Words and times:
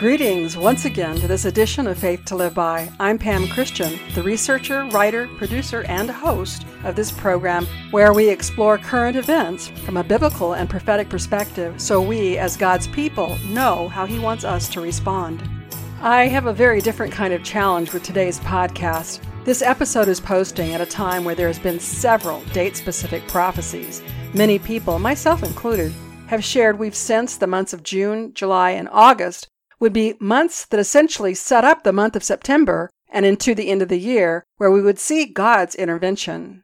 Greetings 0.00 0.56
once 0.56 0.86
again 0.86 1.16
to 1.16 1.28
this 1.28 1.44
edition 1.44 1.86
of 1.86 1.98
Faith 1.98 2.24
to 2.24 2.34
Live 2.34 2.54
By. 2.54 2.90
I'm 2.98 3.18
Pam 3.18 3.46
Christian, 3.48 3.98
the 4.14 4.22
researcher, 4.22 4.86
writer, 4.86 5.28
producer, 5.36 5.82
and 5.82 6.08
host 6.08 6.64
of 6.84 6.96
this 6.96 7.10
program 7.10 7.66
where 7.90 8.14
we 8.14 8.26
explore 8.26 8.78
current 8.78 9.14
events 9.14 9.68
from 9.68 9.98
a 9.98 10.02
biblical 10.02 10.54
and 10.54 10.70
prophetic 10.70 11.10
perspective 11.10 11.78
so 11.78 12.00
we, 12.00 12.38
as 12.38 12.56
God's 12.56 12.86
people, 12.86 13.36
know 13.48 13.88
how 13.88 14.06
He 14.06 14.18
wants 14.18 14.42
us 14.42 14.70
to 14.70 14.80
respond. 14.80 15.46
I 16.00 16.28
have 16.28 16.46
a 16.46 16.54
very 16.54 16.80
different 16.80 17.12
kind 17.12 17.34
of 17.34 17.44
challenge 17.44 17.92
with 17.92 18.02
today's 18.02 18.40
podcast. 18.40 19.20
This 19.44 19.60
episode 19.60 20.08
is 20.08 20.18
posting 20.18 20.72
at 20.72 20.80
a 20.80 20.86
time 20.86 21.24
where 21.24 21.34
there 21.34 21.48
has 21.48 21.58
been 21.58 21.78
several 21.78 22.40
date 22.54 22.74
specific 22.74 23.28
prophecies. 23.28 24.00
Many 24.32 24.58
people, 24.58 24.98
myself 24.98 25.42
included, 25.42 25.92
have 26.28 26.42
shared 26.42 26.78
we've 26.78 26.94
sensed 26.94 27.38
the 27.38 27.46
months 27.46 27.74
of 27.74 27.82
June, 27.82 28.32
July, 28.32 28.70
and 28.70 28.88
August 28.90 29.50
would 29.80 29.92
be 29.92 30.14
months 30.20 30.66
that 30.66 30.78
essentially 30.78 31.34
set 31.34 31.64
up 31.64 31.82
the 31.82 31.92
month 31.92 32.14
of 32.14 32.22
September 32.22 32.90
and 33.08 33.26
into 33.26 33.54
the 33.54 33.68
end 33.70 33.82
of 33.82 33.88
the 33.88 33.98
year, 33.98 34.44
where 34.58 34.70
we 34.70 34.80
would 34.80 34.98
see 34.98 35.24
God's 35.24 35.74
intervention. 35.74 36.62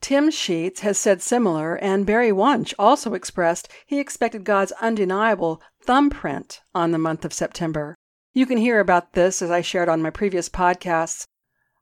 Tim 0.00 0.30
Sheets 0.30 0.80
has 0.80 0.98
said 0.98 1.22
similar, 1.22 1.76
and 1.76 2.06
Barry 2.06 2.30
Wunsch 2.30 2.74
also 2.78 3.14
expressed 3.14 3.68
he 3.86 3.98
expected 3.98 4.44
God's 4.44 4.72
undeniable 4.80 5.62
thumbprint 5.82 6.60
on 6.74 6.92
the 6.92 6.98
month 6.98 7.24
of 7.24 7.32
September. 7.32 7.96
You 8.32 8.46
can 8.46 8.58
hear 8.58 8.78
about 8.78 9.14
this 9.14 9.42
as 9.42 9.50
I 9.50 9.60
shared 9.60 9.88
on 9.88 10.02
my 10.02 10.10
previous 10.10 10.48
podcasts. 10.48 11.24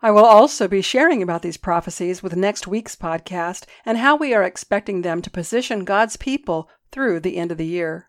I 0.01 0.11
will 0.11 0.25
also 0.25 0.69
be 0.69 0.83
sharing 0.83 1.23
about 1.23 1.43
these 1.43 1.57
prophecies 1.57 2.23
with 2.23 2.37
next 2.37 2.67
week's 2.67 2.97
podcast 2.97 3.65
and 3.85 3.99
how 3.99 4.17
we 4.17 4.33
are 4.33 4.45
expecting 4.45 5.03
them 5.03 5.21
to 5.23 5.31
position 5.31 5.85
God's 5.85 6.17
people 6.17 6.69
through 6.93 7.21
the 7.21 7.37
end 7.37 7.51
of 7.51 7.59
the 7.59 7.67
year. 7.67 8.09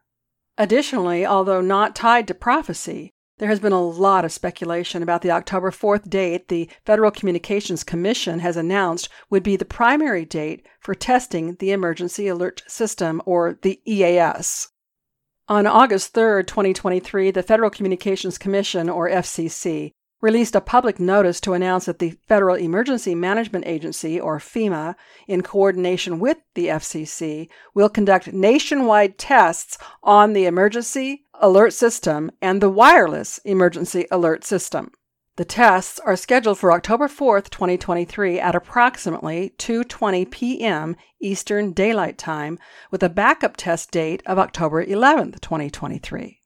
Additionally, 0.58 1.26
although 1.26 1.62
not 1.62 1.96
tied 1.96 2.28
to 2.28 2.34
prophecy, 2.34 3.14
there 3.38 3.50
has 3.50 3.60
been 3.60 3.74
a 3.74 3.82
lot 3.82 4.26
of 4.26 4.32
speculation 4.32 5.04
about 5.04 5.22
the 5.22 5.30
October 5.30 5.70
4th 5.70 6.10
date 6.10 6.48
the 6.48 6.68
Federal 6.86 7.12
Communications 7.12 7.84
Commission 7.84 8.40
has 8.40 8.58
announced 8.58 9.10
would 9.30 9.44
be 9.44 9.56
the 9.56 9.66
primary 9.66 10.26
date 10.26 10.66
for 10.80 10.96
testing 10.96 11.56
the 11.56 11.72
Emergency 11.72 12.28
Alert 12.28 12.64
System, 12.68 13.22
or 13.26 13.60
the 13.62 13.80
EAS. 13.86 14.70
On 15.48 15.68
August 15.68 16.16
3, 16.16 16.44
2023, 16.44 17.30
the 17.30 17.44
Federal 17.44 17.70
Communications 17.70 18.40
Commission, 18.40 18.90
or 18.90 19.08
FCC, 19.08 19.92
released 20.22 20.56
a 20.56 20.62
public 20.62 21.00
notice 21.00 21.40
to 21.42 21.54
announce 21.54 21.86
that 21.86 22.00
the 22.00 22.18
Federal 22.28 22.56
Emergency 22.56 23.14
Management 23.14 23.68
Agency, 23.68 24.20
or 24.20 24.40
FEMA, 24.40 24.96
in 25.28 25.44
coordination 25.44 26.20
with 26.20 26.38
the 26.56 26.68
FCC, 26.68 27.50
will 27.74 27.90
conduct 27.90 28.34
nationwide 28.34 29.18
tests 29.18 29.78
on 30.04 30.34
the 30.34 30.46
emergency 30.46 31.26
alert 31.36 31.74
system 31.74 32.32
and 32.42 32.62
the 32.62 32.70
wireless 32.70 33.40
emergency 33.46 34.08
alert 34.12 34.44
system. 34.44 34.92
The 35.38 35.46
tests 35.46 36.00
are 36.00 36.16
scheduled 36.16 36.58
for 36.58 36.72
October 36.72 37.08
4th, 37.08 37.52
2023 37.52 38.40
at 38.40 38.56
approximately 38.56 39.54
2:20 39.60 40.32
p.m. 40.32 40.96
Eastern 41.22 41.74
Daylight 41.74 42.18
Time 42.18 42.58
with 42.90 43.04
a 43.04 43.10
backup 43.10 43.56
test 43.56 43.92
date 43.92 44.24
of 44.26 44.40
October 44.40 44.84
11th, 44.84 45.40
2023. 45.40 46.37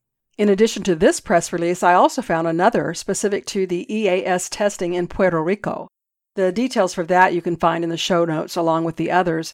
In 0.41 0.49
addition 0.49 0.81
to 0.85 0.95
this 0.95 1.19
press 1.19 1.53
release, 1.53 1.83
I 1.83 1.93
also 1.93 2.23
found 2.23 2.47
another 2.47 2.95
specific 2.95 3.45
to 3.45 3.67
the 3.67 3.85
EAS 3.93 4.49
testing 4.49 4.95
in 4.95 5.05
Puerto 5.05 5.39
Rico. 5.39 5.87
The 6.33 6.51
details 6.51 6.95
for 6.95 7.03
that 7.03 7.35
you 7.35 7.43
can 7.43 7.57
find 7.57 7.83
in 7.83 7.91
the 7.91 7.95
show 7.95 8.25
notes 8.25 8.55
along 8.55 8.83
with 8.85 8.95
the 8.95 9.11
others. 9.11 9.53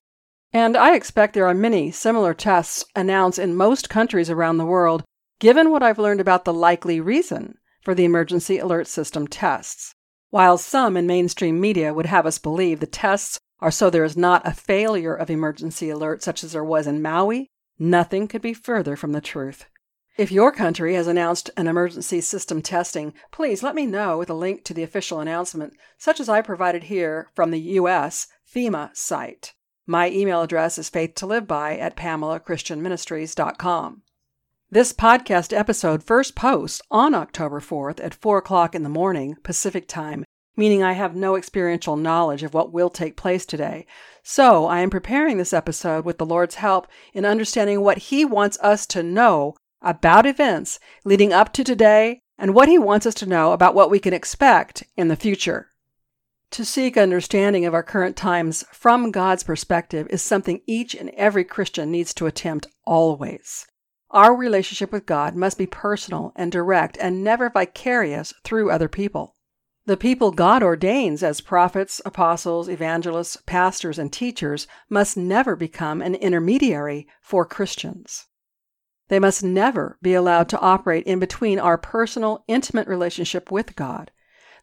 And 0.53 0.77
I 0.77 0.95
expect 0.95 1.33
there 1.33 1.45
are 1.45 1.53
many 1.53 1.91
similar 1.91 2.33
tests 2.33 2.85
announced 2.95 3.37
in 3.37 3.53
most 3.53 3.89
countries 3.89 4.29
around 4.29 4.59
the 4.59 4.65
world, 4.65 5.03
given 5.41 5.71
what 5.71 5.83
I've 5.83 5.99
learned 5.99 6.21
about 6.21 6.45
the 6.45 6.53
likely 6.53 7.01
reason 7.01 7.57
for 7.81 7.93
the 7.93 8.05
emergency 8.05 8.57
alert 8.57 8.87
system 8.87 9.27
tests. 9.27 9.93
While 10.29 10.57
some 10.57 10.95
in 10.95 11.05
mainstream 11.05 11.59
media 11.59 11.93
would 11.93 12.05
have 12.05 12.25
us 12.25 12.39
believe 12.39 12.79
the 12.79 12.87
tests 12.87 13.37
are 13.59 13.71
so 13.71 13.89
there 13.89 14.05
is 14.05 14.15
not 14.15 14.47
a 14.47 14.53
failure 14.53 15.15
of 15.15 15.29
emergency 15.29 15.89
alert 15.89 16.23
such 16.23 16.45
as 16.45 16.53
there 16.53 16.63
was 16.63 16.87
in 16.87 17.01
Maui, 17.01 17.49
nothing 17.77 18.29
could 18.29 18.41
be 18.41 18.53
further 18.53 18.95
from 18.95 19.11
the 19.11 19.19
truth. 19.19 19.65
If 20.17 20.31
your 20.31 20.51
country 20.51 20.95
has 20.95 21.05
announced 21.05 21.51
an 21.57 21.67
emergency 21.67 22.21
system 22.21 22.63
testing, 22.63 23.13
please 23.31 23.61
let 23.61 23.75
me 23.75 23.85
know 23.85 24.17
with 24.17 24.31
a 24.31 24.33
link 24.33 24.63
to 24.63 24.73
the 24.73 24.81
official 24.81 25.19
announcement, 25.19 25.73
such 25.99 26.19
as 26.19 26.27
I 26.27 26.41
provided 26.41 26.85
here 26.85 27.29
from 27.35 27.51
the 27.51 27.59
U.S. 27.59 28.25
FEMA 28.51 28.97
site. 28.97 29.53
My 29.85 30.09
email 30.09 30.41
address 30.41 30.79
is 30.79 30.89
faithtoliveby 30.89 31.79
at 31.79 31.95
pamelachristianministries.com. 31.95 34.01
This 34.71 34.91
podcast 34.91 35.55
episode 35.55 36.03
first 36.03 36.35
posts 36.35 36.81
on 36.89 37.13
October 37.13 37.59
4th 37.59 38.03
at 38.03 38.15
4 38.15 38.39
o'clock 38.39 38.73
in 38.73 38.81
the 38.81 38.89
morning 38.89 39.35
Pacific 39.43 39.87
Time, 39.87 40.25
meaning 40.55 40.81
I 40.81 40.93
have 40.93 41.15
no 41.15 41.35
experiential 41.35 41.95
knowledge 41.95 42.41
of 42.41 42.55
what 42.55 42.73
will 42.73 42.89
take 42.89 43.17
place 43.17 43.45
today. 43.45 43.85
So 44.23 44.65
I 44.65 44.79
am 44.79 44.89
preparing 44.89 45.37
this 45.37 45.53
episode 45.53 46.05
with 46.05 46.17
the 46.17 46.25
Lord's 46.25 46.55
help 46.55 46.87
in 47.13 47.23
understanding 47.23 47.81
what 47.81 47.99
He 47.99 48.25
wants 48.25 48.57
us 48.61 48.87
to 48.87 49.03
know 49.03 49.53
about 49.81 50.25
events 50.25 50.79
leading 51.05 51.33
up 51.33 51.53
to 51.53 51.63
today 51.63 52.21
and 52.37 52.53
what 52.53 52.69
he 52.69 52.77
wants 52.77 53.05
us 53.05 53.15
to 53.15 53.25
know 53.25 53.51
about 53.51 53.75
what 53.75 53.89
we 53.89 53.99
can 53.99 54.13
expect 54.13 54.83
in 54.95 55.07
the 55.07 55.15
future. 55.15 55.67
To 56.51 56.63
seek 56.63 56.97
understanding 56.97 57.65
of 57.65 57.73
our 57.73 57.83
current 57.83 58.15
times 58.15 58.63
from 58.71 59.11
God's 59.11 59.43
perspective 59.43 60.07
is 60.09 60.21
something 60.21 60.61
each 60.65 60.95
and 60.95 61.09
every 61.11 61.43
Christian 61.43 61.91
needs 61.91 62.13
to 62.15 62.25
attempt 62.25 62.67
always. 62.85 63.67
Our 64.11 64.33
relationship 64.33 64.93
with 64.93 65.05
God 65.05 65.35
must 65.35 65.57
be 65.57 65.65
personal 65.65 66.31
and 66.35 66.51
direct 66.51 66.97
and 67.01 67.23
never 67.23 67.49
vicarious 67.49 68.33
through 68.43 68.71
other 68.71 68.87
people. 68.87 69.35
The 69.85 69.97
people 69.97 70.31
God 70.31 70.63
ordains 70.63 71.21
as 71.23 71.41
prophets, 71.41 72.01
apostles, 72.05 72.69
evangelists, 72.69 73.37
pastors, 73.45 73.99
and 73.99 74.11
teachers 74.11 74.67
must 74.89 75.17
never 75.17 75.55
become 75.55 76.01
an 76.01 76.15
intermediary 76.15 77.07
for 77.21 77.45
Christians. 77.45 78.25
They 79.09 79.19
must 79.19 79.43
never 79.43 79.97
be 80.01 80.13
allowed 80.13 80.49
to 80.49 80.59
operate 80.59 81.05
in 81.05 81.19
between 81.19 81.59
our 81.59 81.77
personal, 81.77 82.43
intimate 82.47 82.87
relationship 82.87 83.51
with 83.51 83.75
God. 83.75 84.11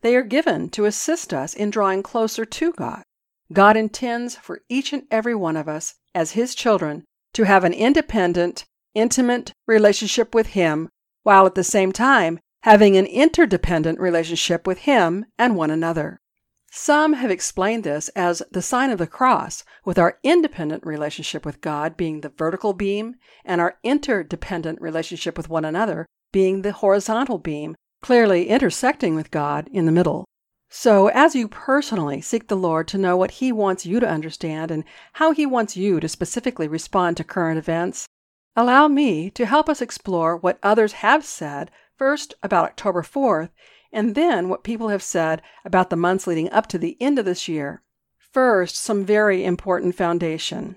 They 0.02 0.14
are 0.16 0.22
given 0.22 0.68
to 0.70 0.84
assist 0.84 1.32
us 1.32 1.54
in 1.54 1.70
drawing 1.70 2.02
closer 2.02 2.44
to 2.44 2.72
God. 2.72 3.04
God 3.52 3.76
intends 3.76 4.36
for 4.36 4.60
each 4.68 4.92
and 4.92 5.04
every 5.10 5.34
one 5.34 5.56
of 5.56 5.68
us, 5.68 5.94
as 6.14 6.32
His 6.32 6.54
children, 6.54 7.04
to 7.32 7.44
have 7.44 7.64
an 7.64 7.72
independent, 7.72 8.64
intimate 8.94 9.52
relationship 9.66 10.34
with 10.34 10.48
Him, 10.48 10.90
while 11.22 11.46
at 11.46 11.54
the 11.54 11.64
same 11.64 11.92
time 11.92 12.38
having 12.62 12.96
an 12.96 13.06
interdependent 13.06 13.98
relationship 13.98 14.66
with 14.66 14.78
Him 14.78 15.24
and 15.38 15.56
one 15.56 15.70
another. 15.70 16.20
Some 16.76 17.12
have 17.12 17.30
explained 17.30 17.84
this 17.84 18.08
as 18.16 18.42
the 18.50 18.60
sign 18.60 18.90
of 18.90 18.98
the 18.98 19.06
cross, 19.06 19.62
with 19.84 19.96
our 19.96 20.18
independent 20.24 20.84
relationship 20.84 21.46
with 21.46 21.60
God 21.60 21.96
being 21.96 22.20
the 22.20 22.30
vertical 22.30 22.72
beam 22.72 23.14
and 23.44 23.60
our 23.60 23.78
interdependent 23.84 24.80
relationship 24.80 25.36
with 25.36 25.48
one 25.48 25.64
another 25.64 26.04
being 26.32 26.62
the 26.62 26.72
horizontal 26.72 27.38
beam, 27.38 27.76
clearly 28.02 28.48
intersecting 28.48 29.14
with 29.14 29.30
God 29.30 29.68
in 29.72 29.86
the 29.86 29.92
middle. 29.92 30.24
So, 30.68 31.06
as 31.10 31.36
you 31.36 31.46
personally 31.46 32.20
seek 32.20 32.48
the 32.48 32.56
Lord 32.56 32.88
to 32.88 32.98
know 32.98 33.16
what 33.16 33.38
He 33.38 33.52
wants 33.52 33.86
you 33.86 34.00
to 34.00 34.08
understand 34.08 34.72
and 34.72 34.82
how 35.12 35.30
He 35.30 35.46
wants 35.46 35.76
you 35.76 36.00
to 36.00 36.08
specifically 36.08 36.66
respond 36.66 37.16
to 37.18 37.24
current 37.24 37.56
events, 37.56 38.08
allow 38.56 38.88
me 38.88 39.30
to 39.30 39.46
help 39.46 39.68
us 39.68 39.80
explore 39.80 40.36
what 40.36 40.58
others 40.60 40.94
have 40.94 41.24
said 41.24 41.70
first 41.96 42.34
about 42.42 42.64
October 42.64 43.02
4th 43.02 43.50
and 43.94 44.16
then 44.16 44.48
what 44.48 44.64
people 44.64 44.88
have 44.88 45.02
said 45.02 45.40
about 45.64 45.88
the 45.88 45.96
months 45.96 46.26
leading 46.26 46.50
up 46.50 46.66
to 46.66 46.78
the 46.78 47.00
end 47.00 47.18
of 47.18 47.24
this 47.24 47.48
year. 47.48 47.80
First, 48.18 48.76
some 48.76 49.04
very 49.04 49.44
important 49.44 49.94
foundation. 49.94 50.76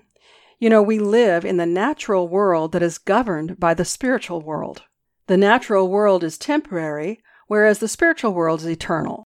You 0.60 0.70
know, 0.70 0.82
we 0.82 1.00
live 1.00 1.44
in 1.44 1.56
the 1.56 1.66
natural 1.66 2.28
world 2.28 2.70
that 2.72 2.82
is 2.82 2.96
governed 2.96 3.58
by 3.58 3.74
the 3.74 3.84
spiritual 3.84 4.40
world. 4.40 4.84
The 5.26 5.36
natural 5.36 5.88
world 5.88 6.22
is 6.22 6.38
temporary, 6.38 7.20
whereas 7.48 7.80
the 7.80 7.88
spiritual 7.88 8.32
world 8.32 8.60
is 8.60 8.68
eternal. 8.68 9.24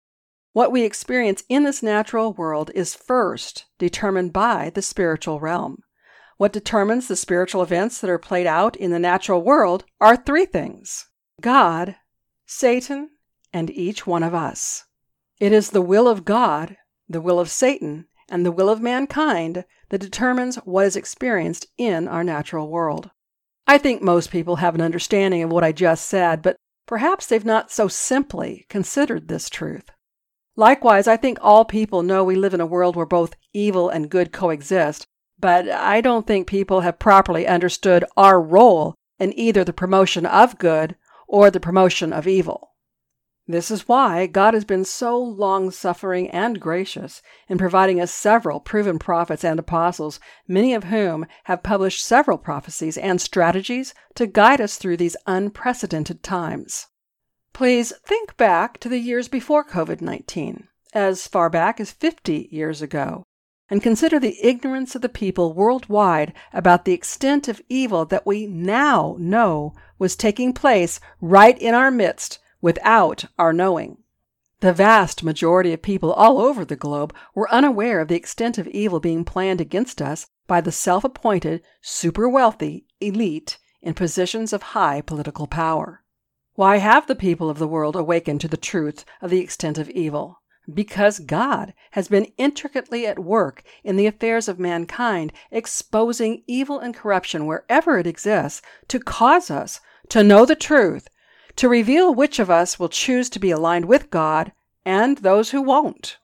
What 0.54 0.72
we 0.72 0.84
experience 0.84 1.44
in 1.50 1.64
this 1.64 1.84
natural 1.84 2.34
world 2.34 2.72
is 2.74 2.96
first 2.96 3.66
determined 3.78 4.32
by 4.32 4.72
the 4.74 4.82
spiritual 4.82 5.42
realm. 5.42 5.84
What 6.38 6.54
determines 6.54 7.08
the 7.08 7.16
spiritual 7.18 7.62
events 7.62 8.00
that 8.00 8.10
are 8.10 8.18
played 8.18 8.48
out 8.48 8.78
in 8.78 8.92
the 8.92 9.00
natural 9.00 9.42
world 9.42 9.84
are 10.00 10.16
three 10.16 10.46
things 10.46 11.10
God, 11.42 11.98
Satan, 12.46 13.10
and 13.54 13.70
each 13.70 14.08
one 14.08 14.24
of 14.24 14.34
us. 14.34 14.86
It 15.40 15.52
is 15.52 15.72
the 15.72 15.82
will 15.82 16.08
of 16.08 16.26
God, 16.26 16.78
the 17.10 17.22
will 17.22 17.40
of 17.40 17.50
Satan, 17.50 18.06
and 18.30 18.46
the 18.46 18.52
will 18.52 18.70
of 18.70 18.82
mankind 18.82 19.66
that 19.90 20.02
determines 20.02 20.56
what 20.58 20.86
is 20.86 20.96
experienced 20.96 21.66
in 21.78 22.08
our 22.08 22.24
natural 22.24 22.70
world. 22.70 23.12
I 23.68 23.78
think 23.78 24.02
most 24.02 24.32
people 24.32 24.58
have 24.58 24.76
an 24.76 24.82
understanding 24.82 25.44
of 25.44 25.52
what 25.52 25.64
I 25.64 25.72
just 25.72 26.06
said, 26.06 26.42
but 26.42 26.56
perhaps 26.86 27.26
they've 27.26 27.46
not 27.46 27.72
so 27.72 27.88
simply 27.88 28.66
considered 28.70 29.28
this 29.28 29.50
truth. 29.50 29.90
Likewise, 30.56 31.08
I 31.08 31.18
think 31.18 31.38
all 31.42 31.66
people 31.66 32.04
know 32.04 32.24
we 32.24 32.36
live 32.36 32.54
in 32.54 32.62
a 32.62 32.66
world 32.66 32.96
where 32.96 33.06
both 33.06 33.36
evil 33.54 33.90
and 33.90 34.10
good 34.10 34.32
coexist, 34.32 35.06
but 35.40 35.70
I 35.70 36.02
don't 36.02 36.28
think 36.28 36.48
people 36.48 36.82
have 36.82 37.00
properly 37.00 37.48
understood 37.48 38.06
our 38.16 38.42
role 38.42 38.96
in 39.20 39.38
either 39.38 39.64
the 39.64 39.74
promotion 39.74 40.26
of 40.26 40.58
good 40.58 40.96
or 41.28 41.50
the 41.50 41.60
promotion 41.60 42.12
of 42.12 42.28
evil. 42.28 42.71
This 43.48 43.72
is 43.72 43.88
why 43.88 44.28
God 44.28 44.54
has 44.54 44.66
been 44.66 44.86
so 44.86 45.18
long 45.18 45.72
suffering 45.72 46.30
and 46.30 46.60
gracious 46.60 47.24
in 47.50 47.58
providing 47.58 48.00
us 48.00 48.12
several 48.12 48.60
proven 48.60 49.00
prophets 49.00 49.44
and 49.44 49.60
apostles, 49.60 50.20
many 50.48 50.76
of 50.76 50.86
whom 50.86 51.26
have 51.46 51.64
published 51.64 52.06
several 52.06 52.38
prophecies 52.38 52.98
and 53.00 53.20
strategies 53.20 53.96
to 54.14 54.28
guide 54.28 54.62
us 54.62 54.78
through 54.78 54.98
these 54.98 55.18
unprecedented 55.26 56.22
times. 56.22 56.88
Please 57.52 57.92
think 58.06 58.38
back 58.38 58.80
to 58.80 58.88
the 58.88 59.00
years 59.00 59.28
before 59.28 59.66
COVID 59.66 60.02
19, 60.02 60.68
as 60.94 61.28
far 61.28 61.50
back 61.50 61.80
as 61.80 61.92
50 61.92 62.48
years 62.52 62.82
ago, 62.84 63.24
and 63.70 63.82
consider 63.82 64.20
the 64.20 64.38
ignorance 64.46 64.94
of 64.94 65.02
the 65.02 65.10
people 65.10 65.54
worldwide 65.54 66.32
about 66.54 66.86
the 66.86 66.94
extent 66.94 67.48
of 67.48 67.62
evil 67.70 68.06
that 68.06 68.26
we 68.26 68.46
now 68.46 69.16
know 69.20 69.74
was 69.98 70.16
taking 70.16 70.54
place 70.54 71.00
right 71.20 71.58
in 71.58 71.74
our 71.74 71.90
midst 71.90 72.38
without 72.62 73.26
our 73.38 73.52
knowing. 73.52 73.98
The 74.62 74.74
vast 74.74 75.24
majority 75.24 75.74
of 75.74 75.82
people 75.82 76.14
all 76.14 76.40
over 76.40 76.64
the 76.64 76.76
globe 76.76 77.16
were 77.34 77.52
unaware 77.52 78.00
of 78.00 78.10
the 78.10 78.16
extent 78.16 78.60
of 78.60 78.68
evil 78.68 79.00
being 79.00 79.26
planned 79.26 79.60
against 79.60 80.02
us 80.02 80.28
by 80.46 80.62
the 80.62 80.72
self 80.72 81.04
appointed, 81.04 81.64
super 81.82 82.30
wealthy 82.30 82.86
elite 83.00 83.58
in 83.82 83.96
positions 83.96 84.54
of 84.54 84.62
high 84.62 85.02
political 85.02 85.48
power. 85.48 86.04
Why 86.54 86.78
have 86.78 87.08
the 87.08 87.16
people 87.16 87.50
of 87.50 87.58
the 87.58 87.68
world 87.68 87.96
awakened 87.96 88.42
to 88.42 88.48
the 88.48 88.58
truth 88.58 89.04
of 89.20 89.32
the 89.32 89.40
extent 89.40 89.80
of 89.80 89.90
evil? 89.90 90.42
Because 90.72 91.18
God 91.18 91.74
has 91.92 92.08
been 92.08 92.32
intricately 92.38 93.08
at 93.08 93.18
work 93.18 93.64
in 93.84 93.96
the 93.96 94.06
affairs 94.06 94.48
of 94.48 94.60
mankind, 94.60 95.34
exposing 95.50 96.44
evil 96.46 96.78
and 96.78 96.94
corruption 96.94 97.48
wherever 97.48 97.98
it 97.98 98.06
exists 98.06 98.62
to 98.90 99.00
cause 99.00 99.50
us 99.50 99.80
to 100.10 100.24
know 100.24 100.46
the 100.46 100.56
truth 100.56 101.08
to 101.62 101.70
reveal 101.70 102.12
which 102.12 102.40
of 102.40 102.50
us 102.50 102.80
will 102.80 102.90
choose 102.90 103.30
to 103.30 103.38
be 103.38 103.52
aligned 103.52 103.86
with 103.86 104.10
God 104.10 104.52
and 104.84 105.20
those 105.20 105.52
who 105.52 105.62
won't. 105.62 106.18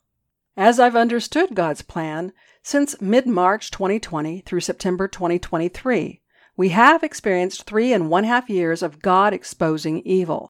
As 0.58 0.80
I've 0.80 0.96
understood 0.96 1.54
God's 1.54 1.84
plan, 1.84 2.34
since 2.64 3.00
mid 3.00 3.28
March 3.28 3.70
2020 3.70 4.42
through 4.42 4.62
September 4.62 5.08
2023, 5.08 6.22
we 6.56 6.70
have 6.70 7.04
experienced 7.04 7.66
three 7.66 7.94
and 7.94 8.10
one 8.10 8.24
half 8.24 8.50
years 8.50 8.82
of 8.82 9.04
God 9.04 9.32
exposing 9.32 10.02
evil. 10.02 10.50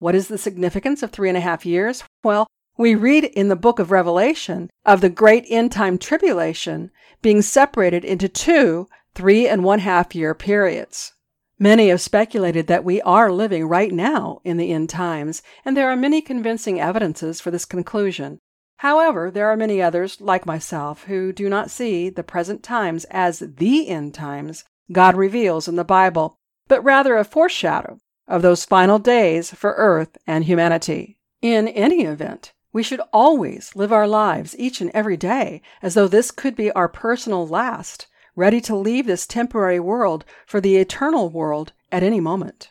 What 0.00 0.14
is 0.14 0.28
the 0.28 0.36
significance 0.36 1.02
of 1.02 1.12
three 1.12 1.30
and 1.30 1.38
a 1.38 1.40
half 1.40 1.64
years? 1.64 2.04
Well, 2.22 2.46
we 2.76 2.94
read 2.94 3.24
in 3.24 3.48
the 3.48 3.56
book 3.56 3.78
of 3.78 3.90
Revelation 3.90 4.68
of 4.84 5.00
the 5.00 5.08
great 5.08 5.46
end 5.48 5.72
time 5.72 5.96
tribulation 5.96 6.90
being 7.22 7.40
separated 7.40 8.04
into 8.04 8.28
two 8.28 8.86
three 9.14 9.48
and 9.48 9.64
one 9.64 9.78
half 9.78 10.14
year 10.14 10.34
periods. 10.34 11.14
Many 11.58 11.88
have 11.88 12.02
speculated 12.02 12.66
that 12.66 12.84
we 12.84 13.00
are 13.02 13.32
living 13.32 13.66
right 13.66 13.90
now 13.90 14.40
in 14.44 14.58
the 14.58 14.72
end 14.72 14.90
times, 14.90 15.42
and 15.64 15.74
there 15.74 15.88
are 15.88 15.96
many 15.96 16.20
convincing 16.20 16.78
evidences 16.78 17.40
for 17.40 17.50
this 17.50 17.64
conclusion. 17.64 18.40
However, 18.80 19.30
there 19.30 19.48
are 19.48 19.56
many 19.56 19.80
others, 19.80 20.20
like 20.20 20.44
myself, 20.44 21.04
who 21.04 21.32
do 21.32 21.48
not 21.48 21.70
see 21.70 22.10
the 22.10 22.22
present 22.22 22.62
times 22.62 23.04
as 23.10 23.38
the 23.38 23.88
end 23.88 24.12
times 24.12 24.64
God 24.92 25.16
reveals 25.16 25.66
in 25.66 25.76
the 25.76 25.84
Bible, 25.84 26.38
but 26.68 26.84
rather 26.84 27.16
a 27.16 27.24
foreshadow 27.24 27.98
of 28.28 28.42
those 28.42 28.66
final 28.66 28.98
days 28.98 29.50
for 29.50 29.72
earth 29.78 30.18
and 30.26 30.44
humanity. 30.44 31.16
In 31.40 31.68
any 31.68 32.02
event, 32.02 32.52
we 32.70 32.82
should 32.82 33.00
always 33.14 33.74
live 33.74 33.94
our 33.94 34.06
lives 34.06 34.54
each 34.58 34.82
and 34.82 34.90
every 34.92 35.16
day 35.16 35.62
as 35.80 35.94
though 35.94 36.08
this 36.08 36.30
could 36.30 36.54
be 36.54 36.70
our 36.72 36.88
personal 36.88 37.46
last 37.46 38.08
ready 38.36 38.60
to 38.60 38.76
leave 38.76 39.06
this 39.06 39.26
temporary 39.26 39.80
world 39.80 40.24
for 40.46 40.60
the 40.60 40.76
eternal 40.76 41.30
world 41.30 41.72
at 41.90 42.02
any 42.02 42.20
moment. 42.20 42.70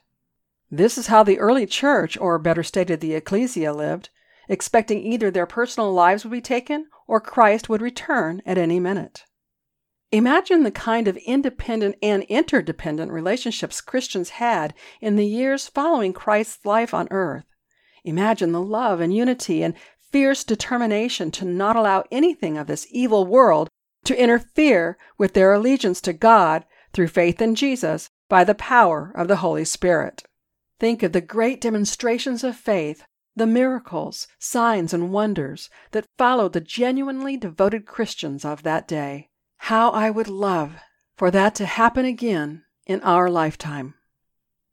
This 0.71 0.97
is 0.97 1.07
how 1.07 1.23
the 1.23 1.39
early 1.39 1.65
church, 1.65 2.17
or 2.17 2.39
better 2.39 2.63
stated, 2.63 3.01
the 3.01 3.15
ecclesia, 3.15 3.73
lived, 3.73 4.09
expecting 4.47 5.00
either 5.01 5.31
their 5.31 5.45
personal 5.45 5.91
lives 5.91 6.23
would 6.23 6.31
be 6.31 6.41
taken 6.41 6.88
or 7.07 7.19
Christ 7.19 7.67
would 7.67 7.81
return 7.81 8.41
at 8.45 8.57
any 8.57 8.79
minute. 8.79 9.25
Imagine 10.12 10.63
the 10.63 10.71
kind 10.71 11.07
of 11.07 11.17
independent 11.17 11.95
and 12.01 12.23
interdependent 12.23 13.12
relationships 13.12 13.81
Christians 13.81 14.29
had 14.29 14.73
in 15.01 15.15
the 15.15 15.25
years 15.25 15.67
following 15.67 16.13
Christ's 16.13 16.65
life 16.65 16.94
on 16.94 17.07
earth. 17.12 17.45
Imagine 18.03 18.51
the 18.51 18.62
love 18.62 19.01
and 19.01 19.13
unity 19.13 19.63
and 19.63 19.73
fierce 20.12 20.44
determination 20.44 21.31
to 21.31 21.45
not 21.45 21.75
allow 21.75 22.03
anything 22.12 22.57
of 22.57 22.67
this 22.67 22.88
evil 22.91 23.25
world 23.25 23.67
to 24.06 24.22
interfere 24.22 24.98
with 25.18 25.34
their 25.34 25.54
allegiance 25.54 26.02
to 26.02 26.13
God 26.13 26.66
through 26.94 27.07
faith 27.10 27.42
in 27.42 27.56
Jesus 27.56 28.10
by 28.30 28.44
the 28.44 28.56
power 28.56 29.12
of 29.16 29.28
the 29.28 29.38
Holy 29.38 29.66
Spirit. 29.66 30.24
Think 30.80 31.04
of 31.04 31.12
the 31.12 31.22
great 31.22 31.62
demonstrations 31.62 32.44
of 32.44 32.56
faith, 32.56 33.04
the 33.36 33.46
miracles, 33.46 34.28
signs, 34.40 34.94
and 34.94 35.12
wonders 35.12 35.69
that 35.92 36.07
followed 36.18 36.54
the 36.54 36.62
genuinely 36.62 37.38
devoted 37.38 37.86
Christians 37.86 38.46
of 38.46 38.63
that 38.63 38.88
day. 38.88 39.30
How 39.57 39.92
I 39.92 40.10
would 40.10 40.28
love 40.28 40.75
for 41.18 41.31
that 41.31 41.56
to 41.56 41.66
happen 41.66 42.06
again 42.06 42.63
in 42.86 43.01
our 43.01 43.30
lifetime. 43.30 43.96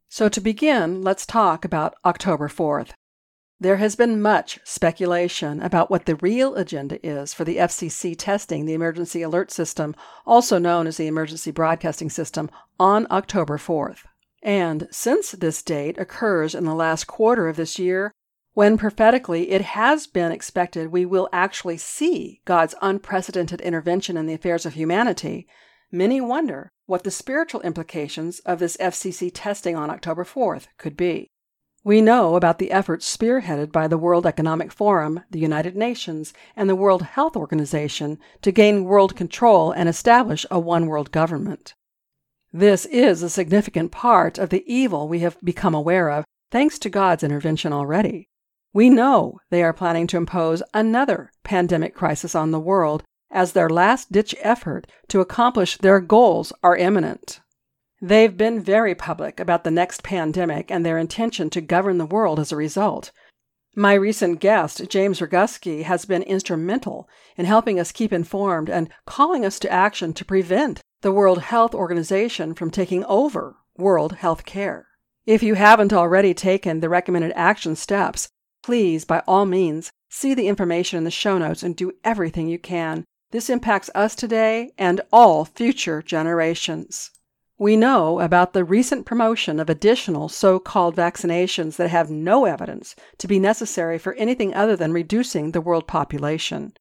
So, 0.08 0.28
to 0.28 0.40
begin, 0.40 1.02
let's 1.02 1.25
talk 1.25 1.64
about 1.64 1.94
October 2.05 2.49
4th. 2.49 2.90
There 3.62 3.76
has 3.76 3.94
been 3.94 4.20
much 4.20 4.59
speculation 4.64 5.62
about 5.62 5.88
what 5.88 6.06
the 6.06 6.17
real 6.17 6.56
agenda 6.56 6.99
is 7.06 7.32
for 7.32 7.44
the 7.44 7.59
FCC 7.59 8.17
testing 8.19 8.67
the 8.67 8.75
Emergency 8.75 9.23
Alert 9.23 9.53
System, 9.53 9.94
also 10.26 10.59
known 10.59 10.88
as 10.88 10.97
the 10.97 11.06
Emergency 11.06 11.53
Broadcasting 11.53 12.11
System, 12.11 12.50
on 12.81 13.06
October 13.09 13.59
4th. 13.59 13.99
And 14.43 14.88
since 14.91 15.31
this 15.31 15.62
date 15.62 15.97
occurs 15.97 16.56
in 16.56 16.64
the 16.64 16.75
last 16.75 17.06
quarter 17.06 17.47
of 17.47 17.55
this 17.55 17.79
year, 17.79 18.11
when 18.55 18.76
prophetically 18.76 19.53
it 19.53 19.61
has 19.62 20.09
been 20.09 20.32
expected 20.32 20.88
we 20.88 21.06
will 21.06 21.29
actually 21.32 21.76
see 21.76 22.41
God's 22.44 22.75
unprecedented 22.82 23.61
intervention 23.61 24.17
in 24.17 24.26
the 24.26 24.35
affairs 24.35 24.67
of 24.67 24.75
humanity, 24.75 25.47
many 25.93 26.20
wonder 26.20 26.69
what 26.87 27.05
the 27.05 27.12
spiritual 27.12 27.61
implications 27.61 28.41
of 28.41 28.59
this 28.59 28.76
FCC 28.79 29.31
testing 29.32 29.76
on 29.76 29.88
October 29.88 30.25
4th 30.25 30.67
could 30.79 30.97
be. 30.97 31.29
We 31.84 32.00
know 32.00 32.37
about 32.37 32.58
the 32.58 32.70
efforts 32.70 33.17
spearheaded 33.17 33.73
by 33.73 33.88
the 33.88 33.99
World 33.99 34.25
Economic 34.25 34.70
Forum, 34.70 35.25
the 35.32 35.40
United 35.40 35.75
Nations, 35.75 36.32
and 36.55 36.70
the 36.70 36.76
World 36.76 37.02
Health 37.02 37.37
Organization 37.37 38.20
to 38.43 38.52
gain 38.52 38.84
world 38.84 39.17
control 39.17 39.73
and 39.73 39.88
establish 39.88 40.46
a 40.49 40.61
one 40.61 40.87
world 40.87 41.11
government. 41.11 41.75
This 42.52 42.87
is 42.87 43.23
a 43.23 43.31
significant 43.31 43.90
part 43.90 44.38
of 44.38 44.50
the 44.50 44.62
evil 44.73 45.08
we 45.08 45.20
have 45.20 45.40
become 45.43 45.75
aware 45.75 46.08
of, 46.08 46.25
thanks 46.52 46.79
to 46.79 46.88
God's 46.88 47.25
intervention 47.25 47.73
already. 47.73 48.28
We 48.73 48.88
know 48.88 49.38
they 49.50 49.64
are 49.64 49.73
planning 49.73 50.06
to 50.09 50.16
impose 50.16 50.62
another 50.73 51.33
pandemic 51.42 51.97
crisis 51.97 52.37
on 52.37 52.52
the 52.52 52.61
world 52.61 53.02
as 53.28 53.52
their 53.52 53.68
last 53.68 54.12
ditch 54.12 54.37
effort 54.40 54.87
to 55.09 55.21
accomplish 55.21 55.78
their 55.78 55.99
goals 55.99 56.52
are 56.62 56.76
imminent. 56.76 57.40
They've 58.04 58.37
been 58.37 58.61
very 58.61 58.97
public 58.97 59.38
about 59.38 59.62
the 59.62 59.71
next 59.71 60.02
pandemic 60.02 60.73
and 60.73 60.85
their 60.85 60.99
intention 60.99 61.50
to 61.50 61.61
govern 61.61 61.99
the 61.99 62.04
world 62.04 62.40
as 62.40 62.50
a 62.50 62.56
result. 62.56 63.12
My 63.76 63.94
recent 63.94 64.40
guest, 64.40 64.88
James 64.88 65.21
Roguski, 65.21 65.85
has 65.85 66.04
been 66.04 66.25
instrumental 66.25 67.09
in 67.37 67.44
helping 67.44 67.78
us 67.78 67.92
keep 67.92 68.12
informed 68.12 68.68
and 68.68 68.90
calling 69.06 69.44
us 69.44 69.61
to 69.61 69.71
action 69.71 70.12
to 70.14 70.25
prevent 70.25 70.80
the 71.02 71.12
World 71.12 71.42
Health 71.42 71.76
Organization 71.76 72.54
from 72.54 72.73
taking 72.73 73.04
over 73.04 73.54
world 73.78 74.14
health 74.16 74.44
care. 74.44 74.88
If 75.25 75.44
you 75.44 75.54
haven't 75.54 75.92
already 75.92 76.35
taken 76.35 76.80
the 76.80 76.88
recommended 76.88 77.32
action 77.37 77.76
steps, 77.76 78.28
please, 78.64 79.04
by 79.04 79.23
all 79.28 79.47
means, 79.47 79.92
see 80.11 80.35
the 80.35 80.49
information 80.49 80.99
in 80.99 81.04
the 81.04 81.12
show 81.12 81.38
notes 81.38 81.62
and 81.62 81.76
do 81.76 81.92
everything 82.02 82.49
you 82.49 82.59
can. 82.59 83.04
This 83.30 83.49
impacts 83.49 83.90
us 83.94 84.16
today 84.16 84.73
and 84.76 85.00
all 85.12 85.44
future 85.44 86.02
generations. 86.02 87.12
We 87.62 87.76
know 87.76 88.19
about 88.19 88.54
the 88.54 88.64
recent 88.64 89.07
promotion 89.07 89.61
of 89.61 89.71
additional 89.71 90.28
so 90.28 90.59
called 90.59 90.97
vaccinations 90.97 91.76
that 91.76 91.90
have 91.90 92.11
no 92.11 92.45
evidence 92.45 92.97
to 93.19 93.28
be 93.28 93.38
necessary 93.38 93.99
for 93.99 94.14
anything 94.14 94.52
other 94.52 94.75
than 94.75 94.92
reducing 94.92 95.52
the 95.52 95.61
world 95.61 95.87
population. 95.87 96.73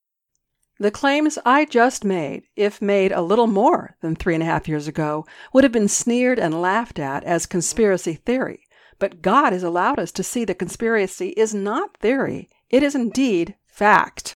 The 0.80 0.90
claims 0.90 1.38
I 1.46 1.66
just 1.66 2.04
made, 2.04 2.46
if 2.56 2.82
made 2.82 3.12
a 3.12 3.22
little 3.22 3.46
more 3.46 3.96
than 4.02 4.16
three 4.16 4.34
and 4.34 4.42
a 4.42 4.48
half 4.48 4.68
years 4.68 4.88
ago, 4.88 5.24
would 5.54 5.64
have 5.64 5.72
been 5.72 5.88
sneered 5.88 6.40
and 6.40 6.64
laughed 6.64 6.98
at 6.98 7.24
as 7.26 7.46
conspiracy 7.46 8.16
theory. 8.16 8.64
But 8.98 9.22
God 9.22 9.54
has 9.54 9.62
allowed 9.62 10.00
us 10.00 10.12
to 10.14 10.24
see 10.24 10.46
that 10.46 10.58
conspiracy 10.58 11.30
is 11.38 11.54
not 11.54 11.96
theory, 11.98 12.50
it 12.72 12.82
is 12.82 12.96
indeed 12.96 13.54
fact. 13.68 14.36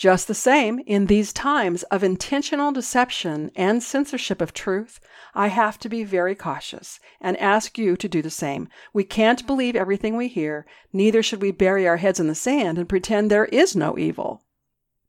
Just 0.00 0.28
the 0.28 0.34
same, 0.34 0.78
in 0.86 1.08
these 1.08 1.30
times 1.30 1.82
of 1.90 2.02
intentional 2.02 2.72
deception 2.72 3.50
and 3.54 3.82
censorship 3.82 4.40
of 4.40 4.54
truth, 4.54 4.98
I 5.34 5.48
have 5.48 5.78
to 5.80 5.90
be 5.90 6.04
very 6.04 6.34
cautious 6.34 6.98
and 7.20 7.36
ask 7.36 7.76
you 7.76 7.98
to 7.98 8.08
do 8.08 8.22
the 8.22 8.30
same. 8.30 8.70
We 8.94 9.04
can't 9.04 9.46
believe 9.46 9.76
everything 9.76 10.16
we 10.16 10.28
hear, 10.28 10.64
neither 10.90 11.22
should 11.22 11.42
we 11.42 11.50
bury 11.50 11.86
our 11.86 11.98
heads 11.98 12.18
in 12.18 12.28
the 12.28 12.34
sand 12.34 12.78
and 12.78 12.88
pretend 12.88 13.30
there 13.30 13.44
is 13.44 13.76
no 13.76 13.98
evil. 13.98 14.42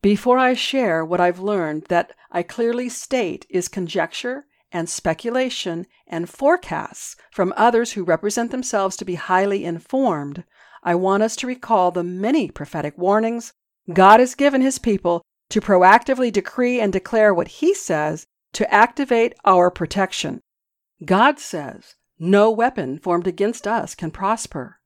Before 0.01 0.37
I 0.37 0.55
share 0.55 1.05
what 1.05 1.21
I've 1.21 1.39
learned 1.39 1.85
that 1.87 2.11
I 2.29 2.43
clearly 2.43 2.89
state 2.89 3.45
is 3.49 3.69
conjecture 3.69 4.45
and 4.73 4.89
speculation 4.89 5.87
and 6.05 6.29
forecasts 6.29 7.15
from 7.31 7.53
others 7.55 7.93
who 7.93 8.03
represent 8.03 8.51
themselves 8.51 8.97
to 8.97 9.05
be 9.05 9.15
highly 9.15 9.63
informed, 9.63 10.43
I 10.83 10.95
want 10.95 11.23
us 11.23 11.37
to 11.37 11.47
recall 11.47 11.91
the 11.91 12.03
many 12.03 12.51
prophetic 12.51 12.97
warnings 12.97 13.53
God 13.93 14.19
has 14.19 14.35
given 14.35 14.61
His 14.61 14.79
people 14.79 15.21
to 15.49 15.61
proactively 15.61 16.31
decree 16.31 16.79
and 16.79 16.91
declare 16.93 17.33
what 17.33 17.47
He 17.47 17.73
says 17.73 18.25
to 18.53 18.71
activate 18.73 19.33
our 19.45 19.69
protection. 19.71 20.41
God 21.05 21.39
says, 21.39 21.95
No 22.19 22.51
weapon 22.51 22.99
formed 22.99 23.27
against 23.27 23.67
us 23.67 23.95
can 23.95 24.11
prosper. 24.11 24.79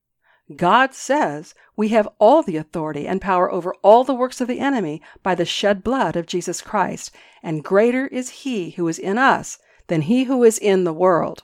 God 0.56 0.94
says 0.94 1.56
we 1.76 1.90
have 1.90 2.08
all 2.20 2.44
the 2.44 2.58
authority 2.58 3.08
and 3.08 3.20
power 3.20 3.52
over 3.52 3.74
all 3.82 4.04
the 4.04 4.14
works 4.14 4.42
of 4.42 4.48
the 4.48 4.60
enemy 4.60 5.02
by 5.24 5.34
the 5.34 5.46
shed 5.46 5.84
blood 5.84 6.16
of 6.16 6.28
Jesus 6.28 6.62
Christ, 6.62 7.12
and 7.42 7.64
greater 7.64 8.08
is 8.08 8.30
He 8.30 8.72
who 8.72 8.88
is 8.88 9.00
in 9.00 9.18
us 9.18 9.58
than 9.88 10.02
he 10.02 10.24
who 10.24 10.44
is 10.44 10.58
in 10.58 10.84
the 10.84 10.94
world. 10.94 11.44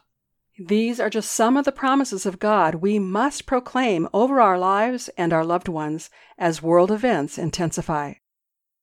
These 0.68 1.00
are 1.00 1.10
just 1.10 1.32
some 1.32 1.58
of 1.58 1.66
the 1.66 1.72
promises 1.72 2.28
of 2.28 2.38
God 2.38 2.76
we 2.76 3.00
must 3.00 3.48
proclaim 3.48 4.08
over 4.14 4.40
our 4.40 4.60
lives 4.60 5.10
and 5.18 5.34
our 5.34 5.44
loved 5.44 5.68
ones 5.68 6.12
as 6.38 6.62
world 6.62 6.92
events 6.92 7.40
intensify. 7.40 8.14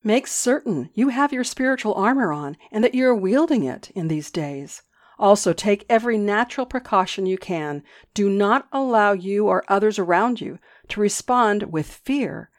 Make 0.02 0.26
certain 0.26 0.90
you 0.94 1.10
have 1.10 1.32
your 1.32 1.44
spiritual 1.44 1.94
armor 1.94 2.32
on 2.32 2.56
and 2.72 2.82
that 2.82 2.96
you 2.96 3.06
are 3.06 3.14
wielding 3.14 3.62
it 3.62 3.90
in 3.94 4.08
these 4.08 4.32
days. 4.32 4.82
Also, 5.20 5.52
take 5.52 5.86
every 5.88 6.18
natural 6.18 6.66
precaution 6.66 7.26
you 7.26 7.38
can. 7.38 7.84
Do 8.12 8.28
not 8.28 8.66
allow 8.72 9.12
you 9.12 9.46
or 9.46 9.62
others 9.68 10.00
around 10.00 10.40
you 10.40 10.58
to 10.88 11.00
respond 11.00 11.72
with 11.72 11.86
fear, 11.86 12.50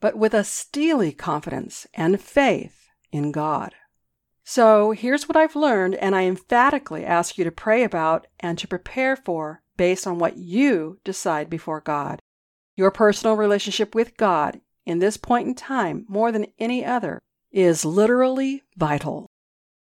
but 0.00 0.16
with 0.16 0.34
a 0.34 0.44
steely 0.44 1.10
confidence 1.10 1.88
and 1.94 2.20
faith 2.20 2.86
in 3.10 3.32
God. 3.32 3.74
So, 4.50 4.92
here's 4.92 5.28
what 5.28 5.36
I've 5.36 5.54
learned, 5.54 5.96
and 5.96 6.16
I 6.16 6.22
emphatically 6.22 7.04
ask 7.04 7.36
you 7.36 7.44
to 7.44 7.50
pray 7.50 7.84
about 7.84 8.26
and 8.40 8.56
to 8.56 8.66
prepare 8.66 9.14
for 9.14 9.60
based 9.76 10.06
on 10.06 10.18
what 10.18 10.38
you 10.38 11.00
decide 11.04 11.50
before 11.50 11.82
God. 11.82 12.22
Your 12.74 12.90
personal 12.90 13.36
relationship 13.36 13.94
with 13.94 14.16
God 14.16 14.62
in 14.86 15.00
this 15.00 15.18
point 15.18 15.48
in 15.48 15.54
time, 15.54 16.06
more 16.08 16.32
than 16.32 16.46
any 16.58 16.82
other, 16.82 17.20
is 17.52 17.84
literally 17.84 18.62
vital. 18.74 19.26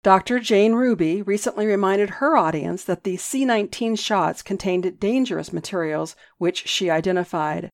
Dr. 0.02 0.40
Jane 0.40 0.72
Ruby 0.72 1.22
recently 1.22 1.64
reminded 1.64 2.10
her 2.10 2.36
audience 2.36 2.82
that 2.82 3.04
the 3.04 3.16
C 3.16 3.44
19 3.44 3.94
shots 3.94 4.42
contained 4.42 4.98
dangerous 4.98 5.52
materials 5.52 6.16
which 6.38 6.66
she 6.66 6.90
identified. 6.90 7.70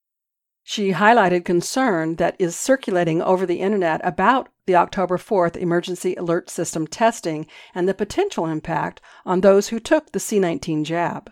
She 0.66 0.92
highlighted 0.92 1.44
concern 1.44 2.16
that 2.16 2.36
is 2.38 2.56
circulating 2.56 3.20
over 3.20 3.44
the 3.44 3.60
internet 3.60 4.00
about 4.02 4.48
the 4.66 4.74
October 4.76 5.18
4th 5.18 5.56
emergency 5.56 6.14
alert 6.14 6.48
system 6.48 6.86
testing 6.86 7.46
and 7.74 7.86
the 7.86 7.92
potential 7.92 8.46
impact 8.46 9.02
on 9.26 9.42
those 9.42 9.68
who 9.68 9.78
took 9.78 10.12
the 10.12 10.18
C 10.18 10.38
19 10.38 10.84
jab. 10.84 11.30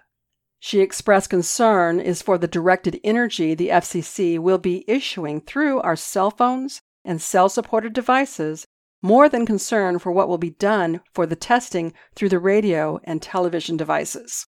She 0.61 0.81
expressed 0.81 1.31
concern 1.31 1.99
is 1.99 2.21
for 2.21 2.37
the 2.37 2.47
directed 2.47 3.01
energy 3.03 3.55
the 3.55 3.71
FCC 3.71 4.39
will 4.39 4.59
be 4.59 4.85
issuing 4.87 5.41
through 5.41 5.81
our 5.81 5.97
cell 5.97 6.31
phones 6.31 6.83
and 7.03 7.21
cell 7.21 7.49
supported 7.49 7.95
devices 7.95 8.67
more 9.01 9.31
than 9.31 9.47
concern 9.47 9.99
for 9.99 10.13
what 10.13 10.29
will 10.29 10.39
be 10.39 10.51
done 10.51 11.01
for 11.15 11.25
the 11.25 11.35
testing 11.35 11.95
through 12.15 12.29
the 12.29 12.39
radio 12.39 13.01
and 13.05 13.23
television 13.23 13.79
devices. 13.79 14.47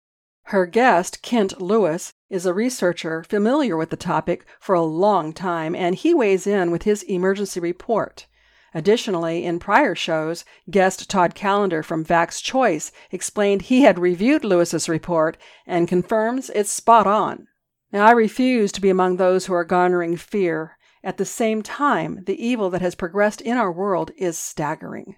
Her 0.43 0.67
guest, 0.67 1.23
Kent 1.23 1.59
Lewis, 1.59 2.13
is 2.29 2.45
a 2.45 2.53
researcher 2.53 3.23
familiar 3.23 3.77
with 3.77 3.89
the 3.89 3.95
topic 3.95 4.45
for 4.59 4.75
a 4.75 4.81
long 4.81 5.33
time, 5.33 5.75
and 5.75 5.95
he 5.95 6.13
weighs 6.13 6.47
in 6.47 6.71
with 6.71 6.83
his 6.83 7.03
emergency 7.03 7.59
report. 7.59 8.27
Additionally, 8.73 9.45
in 9.45 9.59
prior 9.59 9.95
shows, 9.95 10.45
guest 10.69 11.09
Todd 11.09 11.35
Callender 11.35 11.81
from 11.81 12.05
Vax 12.05 12.43
Choice 12.43 12.91
explained 13.11 13.63
he 13.63 13.81
had 13.81 13.97
reviewed 13.97 14.43
Lewis's 14.43 14.89
report 14.89 15.37
and 15.65 15.87
confirms 15.87 16.49
it's 16.51 16.69
spot 16.69 17.07
on. 17.07 17.47
Now, 17.91 18.05
I 18.05 18.11
refuse 18.11 18.71
to 18.73 18.81
be 18.81 18.89
among 18.89 19.17
those 19.17 19.45
who 19.45 19.53
are 19.53 19.63
garnering 19.63 20.17
fear 20.17 20.77
at 21.07 21.15
the 21.15 21.25
same 21.25 21.61
time, 21.61 22.23
the 22.25 22.45
evil 22.45 22.69
that 22.71 22.81
has 22.81 22.93
progressed 22.93 23.39
in 23.39 23.55
our 23.55 23.71
world 23.71 24.11
is 24.17 24.37
staggering. 24.37 25.15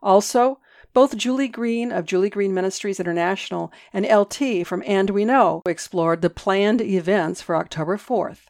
Also, 0.00 0.60
both 0.92 1.16
Julie 1.16 1.48
Green 1.48 1.90
of 1.90 2.04
Julie 2.04 2.30
Green 2.30 2.52
Ministries 2.52 3.00
International 3.00 3.72
and 3.92 4.06
LT 4.06 4.66
from 4.66 4.82
And 4.86 5.10
We 5.10 5.24
Know 5.24 5.62
explored 5.66 6.22
the 6.22 6.30
planned 6.30 6.80
events 6.80 7.40
for 7.40 7.56
October 7.56 7.96
4th. 7.96 8.40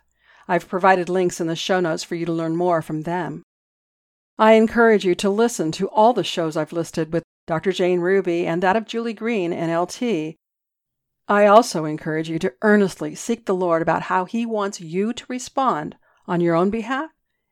I've 0.49 0.69
provided 0.69 1.09
links 1.09 1.41
in 1.41 1.47
the 1.47 1.57
show 1.57 1.81
notes 1.81 2.03
for 2.03 2.15
you 2.15 2.27
to 2.27 2.33
learn 2.33 2.57
more 2.57 2.83
from 2.83 3.03
them. 3.03 3.43
I 4.39 4.53
encourage 4.53 5.05
you 5.05 5.15
to 5.17 5.31
listen 5.31 5.71
to 5.73 5.89
all 5.89 6.13
the 6.13 6.25
shows 6.25 6.57
I've 6.57 6.73
listed 6.73 7.13
with 7.13 7.23
Dr. 7.47 7.71
Jane 7.71 8.01
Ruby 8.01 8.47
and 8.47 8.63
that 8.63 8.77
of 8.77 8.87
Julie 8.87 9.13
Green 9.13 9.53
and 9.53 9.71
LT. 9.71 10.37
I 11.29 11.47
also 11.47 11.85
encourage 11.85 12.29
you 12.29 12.39
to 12.41 12.53
earnestly 12.63 13.15
seek 13.15 13.47
the 13.47 13.55
Lord 13.55 13.83
about 13.83 14.03
how 14.03 14.25
He 14.25 14.45
wants 14.45 14.81
you 14.81 15.13
to 15.13 15.27
respond 15.29 15.97
on 16.27 16.41
your 16.41 16.57
own 16.57 16.71
behalf 16.71 17.11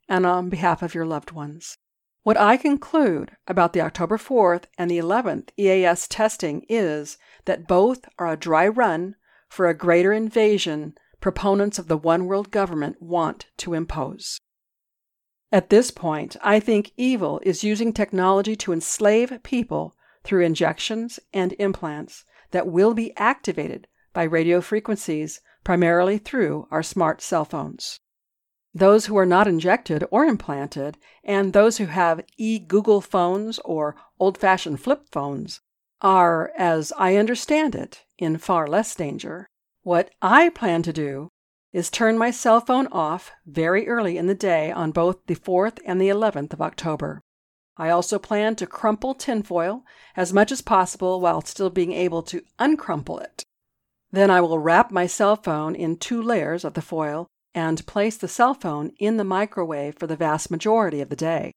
and 0.09 0.27
on 0.27 0.49
behalf 0.49 0.83
of 0.83 0.95
your 0.95 1.07
loved 1.07 1.31
ones. 1.31 1.77
What 2.23 2.37
I 2.37 2.59
conclude 2.59 3.37
about 3.47 3.73
the 3.73 3.81
October 3.81 4.19
4th 4.19 4.65
and 4.77 4.91
the 4.91 4.99
11th 4.99 5.49
EAS 5.57 6.07
testing 6.07 6.67
is 6.69 7.17
that 7.47 7.67
both 7.67 8.05
are 8.19 8.29
a 8.29 8.37
dry 8.37 8.69
run 8.69 9.17
for 9.49 9.69
a 9.69 9.75
greater 9.75 10.12
invasion 10.12 10.95
proponents 11.21 11.79
of 11.79 11.89
the 11.89 11.97
one 11.97 12.27
world 12.27 12.50
government 12.50 13.00
want 13.00 13.47
to 13.59 13.73
impose. 13.73 14.39
At 15.50 15.71
this 15.71 15.91
point, 15.91 16.37
I 16.43 16.61
think 16.61 16.93
evil 16.97 17.41
is 17.43 17.65
using 17.65 17.93
technology 17.93 18.55
to 18.57 18.73
enslave 18.73 19.43
people 19.43 19.97
through 20.23 20.45
injections 20.45 21.19
and 21.33 21.55
implants 21.59 22.25
that 22.50 22.69
will 22.69 22.93
be 22.93 23.17
activated 23.17 23.87
by 24.12 24.25
radio 24.25 24.61
frequencies, 24.61 25.41
primarily 25.65 26.19
through 26.19 26.69
our 26.71 26.83
smart 26.83 27.23
cell 27.23 27.45
phones. 27.45 27.99
Those 28.75 29.07
who 29.07 29.17
are 29.17 29.27
not 29.27 29.49
injected 29.49 30.05
or 30.11 30.25
implanted, 30.25 30.97
and 31.25 31.53
those 31.53 31.79
who 31.79 31.87
have 31.87 32.25
e 32.37 32.59
Google 32.59 33.00
phones 33.00 33.59
or 33.61 33.97
old 34.19 34.39
fashioned 34.39 34.81
flip 34.81 35.07
phones, 35.11 35.61
are, 36.00 36.53
as 36.57 36.93
I 36.97 37.17
understand 37.17 37.75
it, 37.75 38.05
in 38.17 38.39
far 38.39 38.67
less 38.67 38.95
danger. 38.95 39.49
What 39.83 40.11
I 40.23 40.50
plan 40.50 40.83
to 40.83 40.93
do 40.93 41.29
is 41.73 41.91
turn 41.91 42.19
my 42.19 42.31
cell 42.31 42.61
phone 42.61 42.87
off 42.89 43.33
very 43.47 43.89
early 43.89 44.17
in 44.17 44.27
the 44.27 44.35
day 44.35 44.71
on 44.71 44.91
both 44.93 45.19
the 45.27 45.37
4th 45.37 45.79
and 45.85 46.00
the 46.00 46.09
11th 46.09 46.53
of 46.53 46.62
October. 46.62 47.21
I 47.77 47.91
also 47.91 48.19
plan 48.19 48.57
to 48.57 48.67
crumple 48.67 49.15
tinfoil 49.15 49.85
as 50.17 50.33
much 50.33 50.53
as 50.53 50.61
possible 50.61 51.21
while 51.21 51.41
still 51.43 51.71
being 51.71 51.93
able 51.93 52.23
to 52.25 52.43
uncrumple 52.59 53.21
it. 53.21 53.43
Then 54.11 54.31
I 54.31 54.41
will 54.41 54.59
wrap 54.59 54.91
my 54.91 55.07
cell 55.07 55.37
phone 55.37 55.75
in 55.75 55.97
two 55.97 56.21
layers 56.21 56.65
of 56.65 56.75
the 56.75 56.83
foil 56.83 57.27
and 57.54 57.87
place 57.87 58.16
the 58.16 58.28
cell 58.28 58.54
phone 58.54 58.92
in 58.99 59.16
the 59.16 59.25
microwave 59.25 59.97
for 59.99 60.07
the 60.07 60.16
vast 60.16 60.50
majority 60.50 61.00
of 61.00 61.09
the 61.09 61.16
day. 61.16 61.52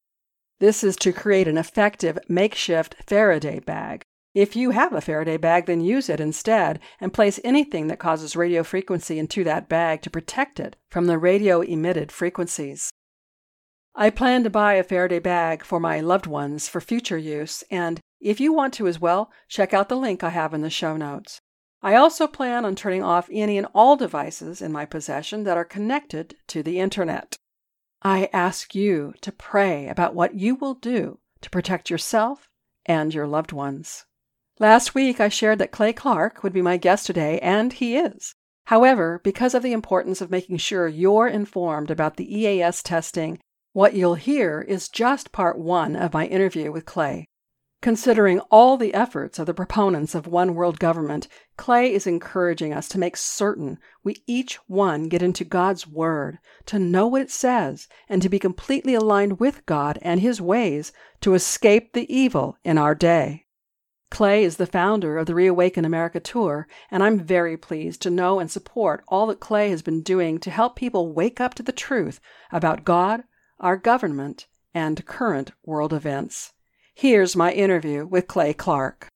This 0.60 0.84
is 0.84 0.96
to 0.98 1.12
create 1.12 1.48
an 1.48 1.58
effective 1.58 2.18
makeshift 2.28 2.96
Faraday 3.08 3.60
bag. 3.60 4.04
If 4.34 4.56
you 4.56 4.72
have 4.72 4.94
a 4.94 5.02
Faraday 5.02 5.38
bag, 5.38 5.68
then 5.68 5.82
use 5.82 6.10
it 6.10 6.20
instead 6.20 6.80
and 7.00 7.14
place 7.14 7.40
anything 7.44 7.88
that 7.88 8.00
causes 8.00 8.36
radio 8.36 8.64
frequency 8.64 9.20
into 9.20 9.44
that 9.44 9.70
bag 9.70 10.02
to 10.02 10.10
protect 10.10 10.60
it 10.60 10.76
from 10.90 11.06
the 11.06 11.20
radio 11.20 11.62
emitted 11.62 12.12
frequencies. 12.12 12.92
I 13.96 14.10
plan 14.10 14.44
to 14.44 14.50
buy 14.50 14.74
a 14.74 14.84
Faraday 14.84 15.20
bag 15.20 15.64
for 15.64 15.80
my 15.80 16.00
loved 16.00 16.26
ones 16.26 16.68
for 16.68 16.82
future 16.82 17.18
use, 17.18 17.64
and 17.70 18.00
if 18.20 18.40
you 18.40 18.52
want 18.52 18.74
to 18.76 18.88
as 18.88 19.00
well, 19.00 19.32
check 19.48 19.72
out 19.72 19.88
the 19.88 19.96
link 19.96 20.24
I 20.24 20.30
have 20.30 20.54
in 20.54 20.62
the 20.62 20.70
show 20.72 20.98
notes. 20.98 21.40
I 21.84 21.96
also 21.96 22.28
plan 22.28 22.64
on 22.64 22.76
turning 22.76 23.04
off 23.04 23.28
any 23.30 23.58
and 23.58 23.68
all 23.76 23.98
devices 23.98 24.62
in 24.62 24.72
my 24.72 24.86
possession 24.86 25.44
that 25.44 25.58
are 25.58 25.66
connected 25.66 26.38
to 26.48 26.64
the 26.64 26.80
internet. 26.80 27.36
I 28.02 28.30
ask 28.32 28.74
you 28.74 29.14
to 29.20 29.34
pray 29.34 29.90
about 29.90 30.16
what 30.16 30.34
you 30.34 30.56
will 30.56 30.76
do 30.76 31.20
to 31.42 31.50
protect 31.50 31.90
yourself 31.90 32.48
and 32.86 33.14
your 33.14 33.28
loved 33.28 33.52
ones. 33.52 34.06
Last 34.60 34.96
week, 34.96 35.20
I 35.20 35.28
shared 35.28 35.60
that 35.60 35.72
Clay 35.72 35.92
Clark 35.92 36.42
would 36.42 36.54
be 36.54 36.62
my 36.62 36.78
guest 36.78 37.06
today, 37.06 37.38
and 37.40 37.74
he 37.74 37.98
is. 37.98 38.34
However, 38.68 39.20
because 39.22 39.54
of 39.54 39.62
the 39.62 39.74
importance 39.74 40.22
of 40.22 40.32
making 40.32 40.58
sure 40.58 40.88
you're 40.88 41.28
informed 41.28 41.92
about 41.92 42.16
the 42.16 42.40
EAS 42.40 42.82
testing, 42.82 43.40
what 43.74 43.94
you'll 43.94 44.16
hear 44.16 44.62
is 44.62 44.88
just 44.88 45.34
part 45.34 45.58
one 45.58 45.98
of 45.98 46.14
my 46.14 46.28
interview 46.28 46.72
with 46.72 46.86
Clay. 46.86 47.28
Considering 47.84 48.40
all 48.50 48.78
the 48.78 48.94
efforts 48.94 49.38
of 49.38 49.46
the 49.46 49.54
proponents 49.54 50.16
of 50.16 50.26
one 50.26 50.56
world 50.56 50.80
government, 50.80 51.28
Clay 51.58 51.94
is 51.94 52.08
encouraging 52.08 52.72
us 52.72 52.88
to 52.88 52.98
make 52.98 53.18
certain 53.18 53.78
we 54.06 54.24
each 54.26 54.56
one 54.70 55.10
get 55.10 55.22
into 55.22 55.44
God's 55.44 55.86
Word, 55.86 56.40
to 56.68 56.80
know 56.80 57.08
what 57.08 57.24
it 57.24 57.30
says, 57.30 57.90
and 58.08 58.22
to 58.22 58.30
be 58.30 58.40
completely 58.40 58.94
aligned 58.94 59.38
with 59.42 59.66
God 59.66 60.00
and 60.02 60.22
His 60.22 60.40
ways 60.40 60.94
to 61.20 61.34
escape 61.34 61.92
the 61.92 62.10
evil 62.10 62.58
in 62.64 62.78
our 62.78 62.96
day. 62.96 63.48
Clay 64.10 64.46
is 64.46 64.56
the 64.56 64.66
founder 64.66 65.18
of 65.18 65.26
the 65.26 65.36
Reawaken 65.36 65.84
America 65.84 66.22
Tour, 66.22 66.70
and 66.90 67.04
I'm 67.04 67.20
very 67.20 67.58
pleased 67.58 68.02
to 68.04 68.10
know 68.10 68.40
and 68.40 68.50
support 68.50 69.04
all 69.10 69.28
that 69.28 69.42
Clay 69.42 69.72
has 69.72 69.82
been 69.82 70.02
doing 70.02 70.40
to 70.40 70.52
help 70.52 70.78
people 70.78 71.12
wake 71.12 71.42
up 71.42 71.54
to 71.56 71.64
the 71.64 71.74
truth 71.74 72.22
about 72.50 72.86
God, 72.86 73.24
our 73.60 73.76
government, 73.76 74.48
and 74.74 75.06
current 75.06 75.52
world 75.66 75.92
events. 75.92 76.54
Here's 76.96 77.36
my 77.36 77.52
interview 77.52 78.06
with 78.06 78.28
Clay 78.28 78.54
Clark. 78.54 79.08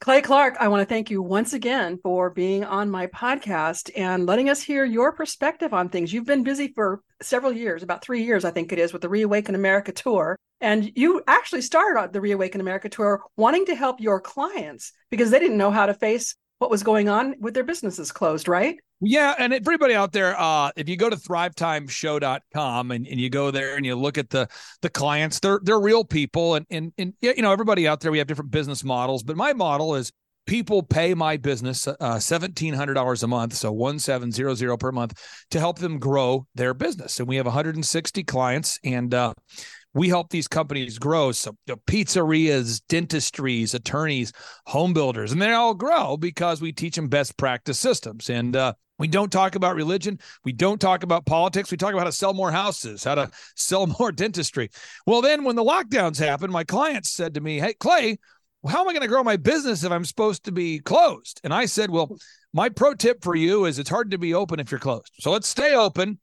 Clay 0.00 0.22
Clark, 0.22 0.56
I 0.58 0.68
want 0.68 0.80
to 0.80 0.86
thank 0.86 1.10
you 1.10 1.20
once 1.20 1.52
again 1.52 1.98
for 2.02 2.30
being 2.30 2.64
on 2.64 2.90
my 2.90 3.06
podcast 3.08 3.90
and 3.94 4.24
letting 4.24 4.48
us 4.48 4.62
hear 4.62 4.86
your 4.86 5.12
perspective 5.12 5.74
on 5.74 5.90
things. 5.90 6.10
You've 6.10 6.24
been 6.24 6.42
busy 6.42 6.72
for 6.74 7.02
several 7.20 7.52
years, 7.52 7.82
about 7.82 8.02
three 8.02 8.24
years, 8.24 8.46
I 8.46 8.50
think 8.50 8.72
it 8.72 8.78
is, 8.78 8.94
with 8.94 9.02
the 9.02 9.10
Reawaken 9.10 9.54
America 9.54 9.92
Tour. 9.92 10.36
And 10.62 10.90
you 10.96 11.22
actually 11.26 11.60
started 11.60 12.14
the 12.14 12.20
Reawaken 12.22 12.62
America 12.62 12.88
Tour 12.88 13.22
wanting 13.36 13.66
to 13.66 13.74
help 13.74 14.00
your 14.00 14.22
clients 14.22 14.92
because 15.10 15.30
they 15.30 15.38
didn't 15.38 15.58
know 15.58 15.70
how 15.70 15.84
to 15.84 15.94
face 15.94 16.34
what 16.58 16.70
was 16.70 16.82
going 16.82 17.10
on 17.10 17.34
with 17.38 17.52
their 17.52 17.64
businesses 17.64 18.10
closed, 18.10 18.48
right? 18.48 18.78
Yeah, 19.02 19.34
and 19.38 19.54
everybody 19.54 19.94
out 19.94 20.12
there, 20.12 20.38
uh, 20.38 20.70
if 20.76 20.86
you 20.86 20.96
go 20.96 21.08
to 21.08 21.16
thrivetimeshow.com 21.16 22.90
and, 22.90 23.06
and 23.06 23.20
you 23.20 23.30
go 23.30 23.50
there 23.50 23.76
and 23.76 23.86
you 23.86 23.96
look 23.96 24.18
at 24.18 24.28
the 24.28 24.46
the 24.82 24.90
clients, 24.90 25.40
they're 25.40 25.60
they're 25.62 25.80
real 25.80 26.04
people 26.04 26.54
and 26.56 26.66
and 26.70 26.92
and 26.98 27.14
you 27.22 27.40
know, 27.40 27.50
everybody 27.50 27.88
out 27.88 28.00
there 28.00 28.12
we 28.12 28.18
have 28.18 28.26
different 28.26 28.50
business 28.50 28.84
models, 28.84 29.22
but 29.22 29.36
my 29.36 29.54
model 29.54 29.94
is 29.94 30.12
people 30.46 30.82
pay 30.82 31.14
my 31.14 31.36
business 31.36 31.86
uh, 31.86 31.94
$1700 32.00 33.22
a 33.22 33.26
month 33.26 33.54
so 33.54 33.70
1700 33.70 34.76
per 34.78 34.90
month 34.90 35.12
to 35.50 35.60
help 35.60 35.78
them 35.78 35.98
grow 35.98 36.46
their 36.54 36.74
business 36.74 37.20
and 37.20 37.28
we 37.28 37.36
have 37.36 37.44
160 37.44 38.24
clients 38.24 38.78
and 38.82 39.14
uh, 39.14 39.32
we 39.94 40.08
help 40.08 40.30
these 40.30 40.48
companies 40.48 40.98
grow. 40.98 41.32
So 41.32 41.56
you 41.66 41.74
know, 41.74 41.80
pizzerias, 41.86 42.80
dentistries, 42.88 43.74
attorneys, 43.74 44.32
home 44.66 44.92
builders, 44.92 45.32
and 45.32 45.40
they 45.40 45.52
all 45.52 45.74
grow 45.74 46.16
because 46.16 46.60
we 46.60 46.72
teach 46.72 46.96
them 46.96 47.08
best 47.08 47.36
practice 47.36 47.78
systems. 47.78 48.30
And 48.30 48.54
uh, 48.54 48.74
we 49.00 49.08
don't 49.08 49.32
talk 49.32 49.54
about 49.54 49.74
religion. 49.74 50.20
We 50.44 50.52
don't 50.52 50.80
talk 50.80 51.02
about 51.02 51.24
politics. 51.24 51.70
We 51.70 51.78
talk 51.78 51.90
about 51.90 52.00
how 52.00 52.04
to 52.04 52.12
sell 52.12 52.34
more 52.34 52.52
houses, 52.52 53.02
how 53.02 53.16
to 53.16 53.30
sell 53.56 53.86
more 53.86 54.12
dentistry. 54.12 54.70
Well, 55.06 55.22
then 55.22 55.42
when 55.42 55.56
the 55.56 55.64
lockdowns 55.64 56.18
happened, 56.18 56.52
my 56.52 56.64
clients 56.64 57.10
said 57.10 57.34
to 57.34 57.40
me, 57.40 57.58
Hey, 57.58 57.72
Clay, 57.72 58.18
how 58.68 58.82
am 58.82 58.88
I 58.88 58.92
going 58.92 59.02
to 59.02 59.08
grow 59.08 59.24
my 59.24 59.38
business 59.38 59.84
if 59.84 59.90
I'm 59.90 60.04
supposed 60.04 60.44
to 60.44 60.52
be 60.52 60.80
closed? 60.80 61.40
And 61.42 61.54
I 61.54 61.64
said, 61.64 61.90
Well, 61.90 62.14
my 62.52 62.68
pro 62.68 62.94
tip 62.94 63.24
for 63.24 63.34
you 63.34 63.64
is 63.64 63.78
it's 63.78 63.88
hard 63.88 64.10
to 64.10 64.18
be 64.18 64.34
open 64.34 64.60
if 64.60 64.70
you're 64.70 64.78
closed. 64.78 65.12
So 65.18 65.30
let's 65.30 65.48
stay 65.48 65.74
open 65.74 66.18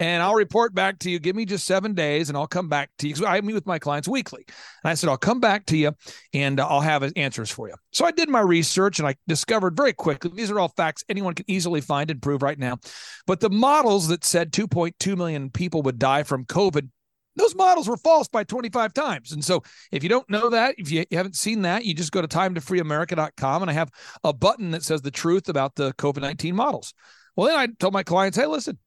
and 0.00 0.22
I'll 0.22 0.34
report 0.34 0.74
back 0.74 0.98
to 1.00 1.10
you. 1.10 1.18
Give 1.18 1.36
me 1.36 1.44
just 1.44 1.64
seven 1.64 1.94
days 1.94 2.28
and 2.28 2.36
I'll 2.36 2.46
come 2.46 2.68
back 2.68 2.90
to 2.98 3.08
you. 3.08 3.26
I 3.26 3.40
meet 3.40 3.54
with 3.54 3.66
my 3.66 3.78
clients 3.78 4.08
weekly. 4.08 4.44
And 4.46 4.90
I 4.90 4.94
said, 4.94 5.08
I'll 5.08 5.16
come 5.16 5.40
back 5.40 5.66
to 5.66 5.76
you 5.76 5.92
and 6.34 6.58
uh, 6.58 6.66
I'll 6.66 6.80
have 6.80 7.10
answers 7.16 7.50
for 7.50 7.68
you. 7.68 7.74
So 7.92 8.04
I 8.04 8.10
did 8.10 8.28
my 8.28 8.40
research 8.40 8.98
and 8.98 9.06
I 9.06 9.14
discovered 9.28 9.76
very 9.76 9.92
quickly 9.92 10.30
these 10.34 10.50
are 10.50 10.58
all 10.58 10.68
facts 10.68 11.04
anyone 11.08 11.34
can 11.34 11.48
easily 11.48 11.80
find 11.80 12.10
and 12.10 12.20
prove 12.20 12.42
right 12.42 12.58
now. 12.58 12.78
But 13.26 13.40
the 13.40 13.50
models 13.50 14.08
that 14.08 14.24
said 14.24 14.52
2.2 14.52 15.16
million 15.16 15.50
people 15.50 15.82
would 15.82 15.98
die 15.98 16.22
from 16.22 16.46
COVID 16.46 16.88
those 17.36 17.54
models 17.54 17.88
were 17.88 17.96
false 17.96 18.28
by 18.28 18.44
25 18.44 18.92
times. 18.92 19.32
And 19.32 19.42
so 19.42 19.62
if 19.90 20.02
you 20.02 20.08
don't 20.08 20.28
know 20.28 20.50
that, 20.50 20.74
if 20.78 20.90
you, 20.90 21.04
haven't 21.12 21.36
seen 21.36 21.62
that, 21.62 21.84
you 21.84 21.94
just 21.94 22.12
go 22.12 22.20
to 22.20 22.28
timetofreeamerica.com 22.28 23.62
and 23.62 23.70
I 23.70 23.74
have 23.74 23.90
a 24.22 24.32
button 24.32 24.72
that 24.72 24.82
says 24.82 25.02
the 25.02 25.10
truth 25.10 25.48
about 25.48 25.74
the 25.74 25.92
COVID 25.94 26.20
19 26.20 26.54
models. 26.54 26.92
Well, 27.34 27.46
then 27.46 27.56
I 27.56 27.68
told 27.78 27.94
my 27.94 28.02
clients, 28.02 28.36
hey, 28.36 28.46
listen, 28.46 28.78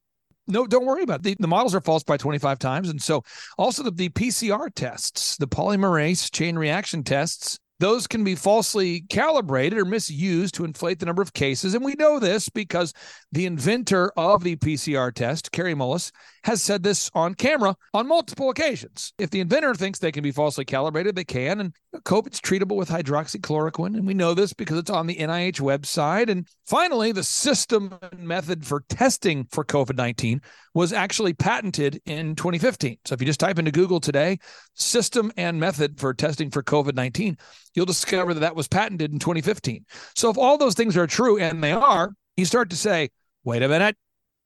no, 0.48 0.68
don't 0.68 0.86
worry 0.86 1.04
about 1.04 1.20
it. 1.20 1.24
The, 1.24 1.36
the 1.40 1.48
models 1.48 1.76
are 1.76 1.82
false 1.82 2.04
by 2.04 2.18
25 2.18 2.60
times. 2.60 2.90
And 2.90 3.02
so 3.02 3.24
also 3.58 3.84
the, 3.84 3.92
the 3.92 4.10
PCR 4.10 4.70
tests, 4.74 5.38
the 5.38 5.48
polymerase 5.48 6.32
chain 6.32 6.58
reaction 6.58 7.04
tests, 7.04 7.60
those 7.86 8.08
can 8.08 8.24
be 8.24 8.34
falsely 8.34 9.02
calibrated 9.10 9.78
or 9.78 9.86
misused 9.86 10.56
to 10.56 10.66
inflate 10.66 10.98
the 10.98 11.06
number 11.06 11.22
of 11.22 11.34
cases. 11.34 11.76
And 11.76 11.86
we 11.86 11.94
know 11.94 12.18
this 12.18 12.50
because 12.50 12.92
the 13.32 13.46
inventor 13.46 14.12
of 14.18 14.44
the 14.44 14.56
PCR 14.56 15.14
test, 15.14 15.52
Kary 15.52 15.76
Mullis, 15.76 16.12
has 16.46 16.64
said 16.64 16.82
this 16.82 17.12
on 17.14 17.36
camera 17.36 17.76
on 17.94 18.08
multiple 18.08 18.50
occasions. 18.50 19.14
If 19.20 19.30
the 19.30 19.40
inventor 19.40 19.76
thinks 19.76 20.00
they 20.00 20.12
can 20.12 20.24
be 20.24 20.32
falsely 20.32 20.66
calibrated, 20.66 21.16
they 21.16 21.26
can. 21.26 21.60
And 21.60 21.76
COVID's 22.06 22.42
treatable 22.42 22.76
with 22.76 22.90
hydroxychloroquine. 22.90 23.96
And 23.96 24.08
we 24.08 24.16
know 24.16 24.34
this 24.34 24.52
because 24.52 24.80
it's 24.80 24.90
on 24.90 25.06
the 25.06 25.18
NIH 25.18 25.62
website. 25.62 26.30
And 26.30 26.48
finally, 26.66 27.12
the 27.12 27.24
system 27.24 27.96
and 28.12 28.28
method 28.28 28.66
for 28.66 28.84
testing 28.90 29.46
for 29.52 29.64
COVID 29.64 29.96
19 29.96 30.42
was 30.74 30.92
actually 30.92 31.34
patented 31.34 32.02
in 32.06 32.36
2015. 32.36 32.98
So 33.06 33.14
if 33.14 33.22
you 33.22 33.28
just 33.28 33.40
type 33.40 33.58
into 33.58 33.72
Google 33.72 34.00
today, 34.00 34.40
system 34.74 35.32
and 35.38 35.60
method 35.60 36.00
for 36.00 36.14
testing 36.14 36.52
for 36.52 36.62
COVID 36.62 36.96
19, 36.96 37.38
you'll 37.76 37.86
discover 37.86 38.34
that 38.34 38.40
that 38.40 38.56
was 38.56 38.68
patented 38.68 39.12
in 39.12 39.20
2015. 39.20 39.86
So 40.16 40.30
if 40.30 40.38
all 40.38 40.58
those 40.58 40.76
things 40.76 40.98
are 40.98 41.08
true, 41.08 41.38
and 41.38 41.64
they 41.64 41.72
are, 41.72 42.12
you 42.38 42.46
start 42.46 42.70
to 42.72 42.76
say, 42.76 43.10
wait 43.44 43.62
a 43.62 43.70
minute, 43.70 43.96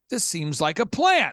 this 0.10 0.24
seems 0.24 0.60
like 0.60 0.80
a 0.80 0.86
plan. 0.86 1.32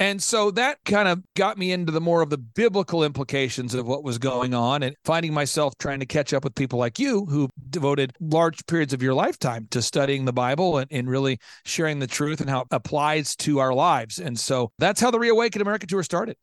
And 0.00 0.22
so 0.22 0.52
that 0.52 0.78
kind 0.84 1.08
of 1.08 1.24
got 1.34 1.58
me 1.58 1.72
into 1.72 1.90
the 1.90 2.00
more 2.00 2.22
of 2.22 2.30
the 2.30 2.38
biblical 2.38 3.02
implications 3.02 3.74
of 3.74 3.84
what 3.84 4.04
was 4.04 4.16
going 4.16 4.54
on 4.54 4.84
and 4.84 4.94
finding 5.04 5.34
myself 5.34 5.74
trying 5.78 5.98
to 5.98 6.06
catch 6.06 6.32
up 6.32 6.44
with 6.44 6.54
people 6.54 6.78
like 6.78 7.00
you 7.00 7.26
who 7.26 7.48
devoted 7.68 8.12
large 8.20 8.64
periods 8.66 8.92
of 8.92 9.02
your 9.02 9.12
lifetime 9.12 9.66
to 9.72 9.82
studying 9.82 10.24
the 10.24 10.32
Bible 10.32 10.78
and, 10.78 10.86
and 10.92 11.10
really 11.10 11.40
sharing 11.64 11.98
the 11.98 12.06
truth 12.06 12.40
and 12.40 12.48
how 12.48 12.60
it 12.60 12.68
applies 12.70 13.34
to 13.36 13.58
our 13.58 13.74
lives. 13.74 14.20
And 14.20 14.38
so 14.38 14.70
that's 14.78 15.00
how 15.00 15.10
the 15.10 15.18
Reawaken 15.18 15.62
America 15.62 15.88
Tour 15.88 16.04
started. 16.04 16.36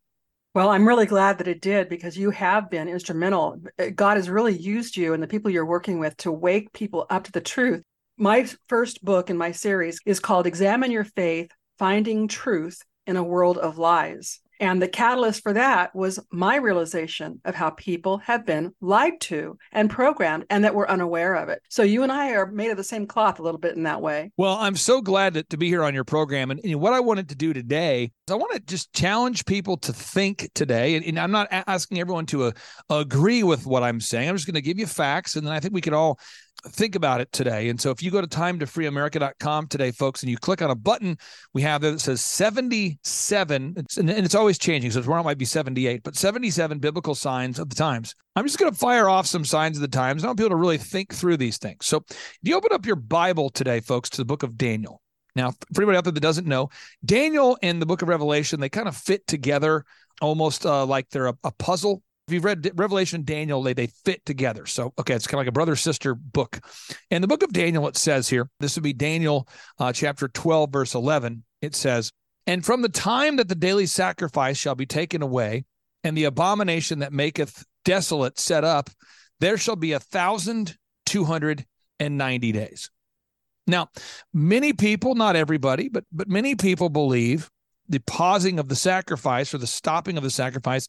Well, 0.55 0.69
I'm 0.69 0.87
really 0.87 1.05
glad 1.05 1.39
that 1.39 1.49
it 1.49 1.59
did 1.59 1.89
because 1.89 2.17
you 2.17 2.31
have 2.31 2.69
been 2.69 2.87
instrumental. 2.87 3.59
Eh, 3.77 3.89
God 3.89 4.15
has 4.15 4.29
really 4.29 4.57
used 4.57 4.95
you 4.95 5.13
and 5.13 5.21
the 5.21 5.27
people 5.27 5.51
you're 5.51 5.65
working 5.65 5.99
with 5.99 6.15
to 6.19 6.31
wake 6.31 6.71
people 6.71 7.05
up 7.09 7.25
to 7.25 7.31
the 7.33 7.41
truth. 7.41 7.83
My 8.17 8.47
first 8.69 9.03
book 9.03 9.29
in 9.29 9.35
my 9.35 9.51
series 9.51 9.99
is 10.05 10.21
called 10.21 10.47
Examine 10.47 10.91
Your 10.91 11.03
Faith 11.03 11.51
Finding 11.77 12.29
Truth 12.29 12.81
in 13.05 13.17
a 13.17 13.23
world 13.23 13.57
of 13.57 13.77
lies. 13.77 14.39
And 14.59 14.81
the 14.81 14.87
catalyst 14.87 15.43
for 15.43 15.53
that 15.53 15.95
was 15.95 16.19
my 16.31 16.55
realization 16.57 17.41
of 17.45 17.55
how 17.55 17.71
people 17.71 18.19
have 18.19 18.45
been 18.45 18.73
lied 18.81 19.19
to 19.21 19.57
and 19.71 19.89
programmed 19.89 20.45
and 20.49 20.63
that 20.63 20.75
we're 20.75 20.87
unaware 20.87 21.35
of 21.35 21.49
it. 21.49 21.61
So 21.69 21.83
you 21.83 22.03
and 22.03 22.11
I 22.11 22.31
are 22.31 22.45
made 22.45 22.71
of 22.71 22.77
the 22.77 22.83
same 22.83 23.07
cloth 23.07 23.39
a 23.39 23.43
little 23.43 23.59
bit 23.59 23.75
in 23.75 23.83
that 23.83 24.01
way. 24.01 24.31
Well, 24.37 24.55
I'm 24.55 24.75
so 24.75 25.01
glad 25.01 25.33
to, 25.35 25.43
to 25.43 25.57
be 25.57 25.67
here 25.67 25.83
on 25.83 25.93
your 25.93 26.03
program. 26.03 26.51
And, 26.51 26.59
and, 26.63 26.75
what 26.75 26.93
I 26.93 26.99
wanted 26.99 27.29
to 27.29 27.35
do 27.35 27.53
today 27.53 28.11
is 28.27 28.31
I 28.31 28.35
want 28.35 28.53
to 28.53 28.59
just 28.59 28.93
challenge 28.93 29.45
people 29.45 29.77
to 29.77 29.93
think 29.93 30.49
today. 30.53 30.95
And, 30.95 31.05
and 31.05 31.19
I'm 31.19 31.31
not 31.31 31.47
asking 31.51 31.99
everyone 31.99 32.25
to 32.27 32.43
uh, 32.43 32.51
agree 32.89 33.43
with 33.43 33.65
what 33.65 33.81
I'm 33.81 33.99
saying. 33.99 34.29
I'm 34.29 34.35
just 34.35 34.45
going 34.45 34.55
to 34.55 34.61
give 34.61 34.77
you 34.77 34.85
facts. 34.85 35.35
And 35.35 35.47
then 35.47 35.53
I 35.53 35.59
think 35.59 35.73
we 35.73 35.81
could 35.81 35.93
all 35.93 36.19
think 36.67 36.95
about 36.95 37.21
it 37.21 37.31
today. 37.31 37.69
And 37.69 37.79
so 37.79 37.91
if 37.91 38.01
you 38.01 38.11
go 38.11 38.21
to 38.21 38.27
timetofreeamerica.com 38.27 39.67
today, 39.67 39.91
folks, 39.91 40.23
and 40.23 40.29
you 40.29 40.37
click 40.37 40.61
on 40.61 40.71
a 40.71 40.75
button 40.75 41.17
we 41.53 41.61
have 41.61 41.81
there 41.81 41.91
that 41.91 41.99
says 41.99 42.21
77, 42.21 43.73
it's, 43.77 43.97
and 43.97 44.09
it's 44.09 44.35
always 44.35 44.57
changing. 44.57 44.91
So 44.91 45.01
tomorrow 45.01 45.23
might 45.23 45.37
be 45.37 45.45
78, 45.45 46.03
but 46.03 46.15
77 46.15 46.79
biblical 46.79 47.15
signs 47.15 47.59
of 47.59 47.69
the 47.69 47.75
times. 47.75 48.15
I'm 48.35 48.45
just 48.45 48.59
going 48.59 48.71
to 48.71 48.77
fire 48.77 49.07
off 49.07 49.27
some 49.27 49.45
signs 49.45 49.77
of 49.77 49.81
the 49.81 49.87
times. 49.87 50.23
I 50.23 50.27
want 50.27 50.39
people 50.39 50.49
to 50.49 50.55
really 50.55 50.77
think 50.77 51.13
through 51.13 51.37
these 51.37 51.57
things. 51.57 51.85
So 51.85 52.03
if 52.07 52.39
you 52.43 52.55
open 52.55 52.73
up 52.73 52.85
your 52.85 52.97
Bible 52.97 53.49
today, 53.49 53.79
folks, 53.79 54.09
to 54.11 54.17
the 54.17 54.25
book 54.25 54.43
of 54.43 54.57
Daniel. 54.57 55.01
Now, 55.35 55.51
for 55.73 55.81
anybody 55.81 55.97
out 55.97 56.05
there 56.05 56.13
that 56.13 56.19
doesn't 56.21 56.47
know, 56.47 56.69
Daniel 57.03 57.57
and 57.61 57.81
the 57.81 57.85
book 57.85 58.01
of 58.01 58.07
Revelation, 58.07 58.59
they 58.59 58.69
kind 58.69 58.87
of 58.87 58.95
fit 58.95 59.27
together 59.27 59.83
almost 60.21 60.65
uh, 60.65 60.85
like 60.85 61.09
they're 61.09 61.27
a, 61.27 61.37
a 61.43 61.51
puzzle 61.51 62.01
if 62.27 62.33
you've 62.33 62.43
read 62.43 62.71
Revelation, 62.75 63.23
Daniel, 63.23 63.61
they 63.61 63.73
they 63.73 63.87
fit 63.87 64.25
together. 64.25 64.65
So 64.65 64.93
okay, 64.97 65.13
it's 65.13 65.27
kind 65.27 65.35
of 65.35 65.41
like 65.41 65.49
a 65.49 65.51
brother 65.51 65.75
sister 65.75 66.15
book. 66.15 66.59
And 67.11 67.23
the 67.23 67.27
book 67.27 67.43
of 67.43 67.53
Daniel, 67.53 67.87
it 67.87 67.97
says 67.97 68.27
here, 68.27 68.49
this 68.59 68.75
would 68.75 68.83
be 68.83 68.93
Daniel 68.93 69.47
uh, 69.79 69.93
chapter 69.93 70.27
twelve, 70.27 70.71
verse 70.71 70.95
eleven. 70.95 71.43
It 71.61 71.75
says, 71.75 72.11
"And 72.47 72.65
from 72.65 72.81
the 72.81 72.89
time 72.89 73.35
that 73.35 73.47
the 73.47 73.55
daily 73.55 73.85
sacrifice 73.85 74.57
shall 74.57 74.75
be 74.75 74.87
taken 74.87 75.21
away, 75.21 75.65
and 76.03 76.17
the 76.17 76.23
abomination 76.23 76.99
that 76.99 77.13
maketh 77.13 77.63
desolate 77.83 78.39
set 78.39 78.63
up, 78.63 78.89
there 79.39 79.57
shall 79.57 79.75
be 79.75 79.91
a 79.91 79.99
thousand 79.99 80.77
two 81.05 81.25
hundred 81.25 81.65
and 81.99 82.17
ninety 82.17 82.51
days." 82.51 82.89
Now, 83.67 83.89
many 84.33 84.73
people, 84.73 85.13
not 85.13 85.35
everybody, 85.35 85.89
but 85.89 86.05
but 86.11 86.27
many 86.27 86.55
people 86.55 86.89
believe 86.89 87.51
the 87.87 87.99
pausing 87.99 88.57
of 88.57 88.67
the 88.67 88.75
sacrifice 88.75 89.53
or 89.53 89.59
the 89.59 89.67
stopping 89.67 90.17
of 90.17 90.23
the 90.23 90.29
sacrifice 90.31 90.87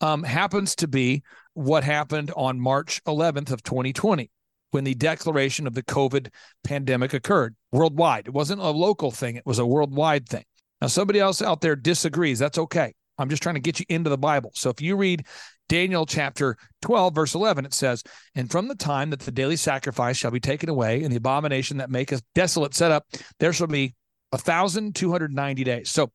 um, 0.00 0.22
happens 0.22 0.76
to 0.76 0.88
be 0.88 1.22
what 1.54 1.84
happened 1.84 2.32
on 2.36 2.60
March 2.60 3.02
11th 3.04 3.50
of 3.50 3.62
2020 3.62 4.30
when 4.70 4.84
the 4.84 4.94
declaration 4.94 5.66
of 5.66 5.74
the 5.74 5.82
COVID 5.82 6.28
pandemic 6.64 7.14
occurred 7.14 7.56
worldwide. 7.72 8.26
It 8.26 8.34
wasn't 8.34 8.60
a 8.60 8.70
local 8.70 9.10
thing, 9.10 9.36
it 9.36 9.46
was 9.46 9.58
a 9.58 9.66
worldwide 9.66 10.28
thing. 10.28 10.44
Now, 10.80 10.88
somebody 10.88 11.20
else 11.20 11.40
out 11.40 11.62
there 11.62 11.74
disagrees. 11.74 12.38
That's 12.38 12.58
okay. 12.58 12.92
I'm 13.18 13.30
just 13.30 13.42
trying 13.42 13.54
to 13.54 13.60
get 13.62 13.80
you 13.80 13.86
into 13.88 14.10
the 14.10 14.18
Bible. 14.18 14.50
So 14.54 14.68
if 14.68 14.82
you 14.82 14.96
read 14.96 15.26
Daniel 15.68 16.04
chapter 16.04 16.56
12, 16.82 17.14
verse 17.14 17.34
11, 17.34 17.64
it 17.64 17.72
says, 17.72 18.02
And 18.34 18.50
from 18.50 18.68
the 18.68 18.74
time 18.74 19.10
that 19.10 19.20
the 19.20 19.32
daily 19.32 19.56
sacrifice 19.56 20.18
shall 20.18 20.30
be 20.30 20.40
taken 20.40 20.68
away, 20.68 21.02
and 21.02 21.10
the 21.10 21.16
abomination 21.16 21.78
that 21.78 21.90
maketh 21.90 22.22
desolate 22.34 22.74
set 22.74 22.90
up, 22.90 23.06
there 23.40 23.54
shall 23.54 23.66
be 23.66 23.94
a 24.32 24.38
thousand 24.38 24.94
two 24.94 25.10
hundred 25.10 25.32
ninety 25.32 25.64
days. 25.64 25.90
So 25.90 26.10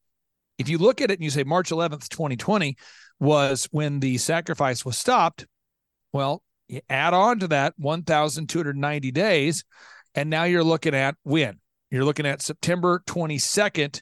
if 0.57 0.69
you 0.69 0.77
look 0.77 1.01
at 1.01 1.09
it 1.09 1.15
and 1.15 1.23
you 1.23 1.31
say 1.31 1.43
March 1.43 1.71
11th, 1.71 2.07
2020, 2.09 2.77
was 3.21 3.69
when 3.71 3.99
the 3.99 4.17
sacrifice 4.17 4.83
was 4.83 4.97
stopped. 4.97 5.45
Well, 6.11 6.43
you 6.67 6.81
add 6.89 7.13
on 7.13 7.39
to 7.39 7.47
that 7.49 7.75
1,290 7.77 9.11
days, 9.11 9.63
and 10.15 10.29
now 10.29 10.43
you're 10.43 10.63
looking 10.63 10.95
at 10.95 11.15
when? 11.23 11.59
You're 11.91 12.03
looking 12.03 12.25
at 12.25 12.41
September 12.41 13.03
22nd 13.05 14.01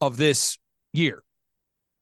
of 0.00 0.16
this 0.16 0.58
year. 0.92 1.22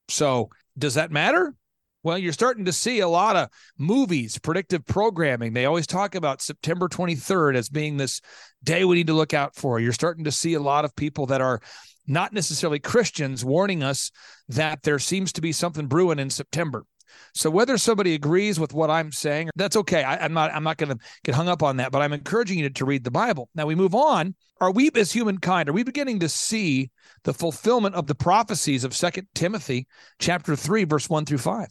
So, 0.09 0.49
does 0.77 0.95
that 0.95 1.13
matter? 1.13 1.55
Well, 2.03 2.19
you're 2.19 2.33
starting 2.33 2.65
to 2.67 2.73
see 2.73 3.01
a 3.01 3.09
lot 3.09 3.37
of 3.37 3.49
movies, 3.79 4.39
predictive 4.39 4.85
programming. 4.87 5.53
They 5.53 5.67
always 5.67 5.87
talk 5.87 6.15
about 6.15 6.43
September 6.43 6.89
23rd 6.89 7.57
as 7.57 7.69
being 7.69 7.97
this 7.97 8.21
day 8.63 8.85
we 8.85 8.97
need 8.97 9.07
to 9.07 9.15
look 9.15 9.35
out 9.35 9.55
for. 9.55 9.81
You're 9.81 9.93
starting 9.93 10.25
to 10.25 10.33
see 10.33 10.55
a 10.55 10.61
lot 10.61 10.85
of 10.85 10.97
people 10.97 11.27
that 11.27 11.41
are 11.41 11.61
not 12.07 12.33
necessarily 12.33 12.79
Christians 12.79 13.45
warning 13.45 13.83
us 13.83 14.11
that 14.49 14.83
there 14.83 14.99
seems 14.99 15.33
to 15.33 15.41
be 15.41 15.53
something 15.53 15.87
brewing 15.87 16.19
in 16.19 16.31
September. 16.31 16.85
So 17.33 17.51
whether 17.51 17.79
somebody 17.79 18.15
agrees 18.15 18.59
with 18.59 18.73
what 18.73 18.91
I'm 18.91 19.13
saying, 19.13 19.51
that's 19.57 19.77
okay. 19.77 20.03
I, 20.03 20.25
am 20.25 20.33
not 20.33 20.53
I'm 20.53 20.65
not 20.65 20.79
going 20.79 20.97
to 20.97 21.05
get 21.25 21.35
hung 21.35 21.49
up 21.49 21.63
on 21.63 21.77
that, 21.77 21.93
but 21.93 22.03
I'm 22.03 22.13
encouraging 22.13 22.59
you 22.59 22.69
to, 22.69 22.75
to 22.75 22.85
read 22.85 23.05
the 23.05 23.11
Bible. 23.11 23.49
Now 23.55 23.67
we 23.67 23.75
move 23.75 23.95
on. 23.95 24.35
Are 24.61 24.71
we 24.71 24.91
as 24.95 25.13
humankind, 25.13 25.69
are 25.69 25.73
we 25.73 25.83
beginning 25.83 26.21
to 26.21 26.29
see 26.29 26.91
the 27.25 27.35
fulfillment 27.35 27.95
of 27.97 28.07
the 28.07 28.15
prophecies 28.15 28.85
of 28.85 28.95
Second 28.95 29.27
Timothy 29.35 29.87
chapter 30.19 30.55
3, 30.55 30.85
verse 30.85 31.11
1 31.11 31.27
through 31.27 31.39
5, 31.39 31.67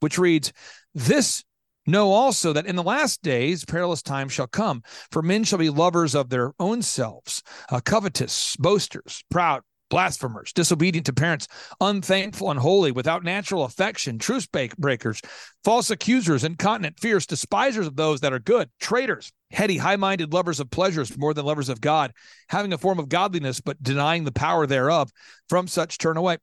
which 0.00 0.18
reads, 0.18 0.52
This 0.94 1.44
Know 1.88 2.12
also 2.12 2.52
that 2.52 2.66
in 2.66 2.76
the 2.76 2.82
last 2.82 3.22
days 3.22 3.64
perilous 3.64 4.02
times 4.02 4.34
shall 4.34 4.46
come, 4.46 4.82
for 5.10 5.22
men 5.22 5.42
shall 5.42 5.58
be 5.58 5.70
lovers 5.70 6.14
of 6.14 6.28
their 6.28 6.52
own 6.60 6.82
selves, 6.82 7.42
uh, 7.70 7.80
covetous, 7.80 8.56
boasters, 8.56 9.24
proud, 9.30 9.62
blasphemers, 9.88 10.52
disobedient 10.52 11.06
to 11.06 11.12
parents, 11.12 11.48
unthankful, 11.80 12.50
unholy, 12.50 12.92
without 12.92 13.24
natural 13.24 13.64
affection, 13.64 14.18
truce 14.18 14.46
breakers, 14.46 15.20
false 15.64 15.90
accusers, 15.90 16.44
incontinent, 16.44 16.98
fierce, 17.00 17.26
despisers 17.26 17.86
of 17.86 17.96
those 17.96 18.20
that 18.20 18.32
are 18.32 18.38
good, 18.38 18.70
traitors, 18.80 19.32
heady, 19.50 19.76
high 19.76 19.96
minded, 19.96 20.32
lovers 20.32 20.60
of 20.60 20.70
pleasures 20.70 21.16
more 21.16 21.34
than 21.34 21.46
lovers 21.46 21.68
of 21.68 21.80
God, 21.80 22.12
having 22.48 22.72
a 22.72 22.78
form 22.78 22.98
of 22.98 23.08
godliness, 23.08 23.60
but 23.60 23.82
denying 23.82 24.24
the 24.24 24.32
power 24.32 24.66
thereof. 24.66 25.10
From 25.48 25.66
such 25.66 25.98
turn 25.98 26.18
away. 26.18 26.36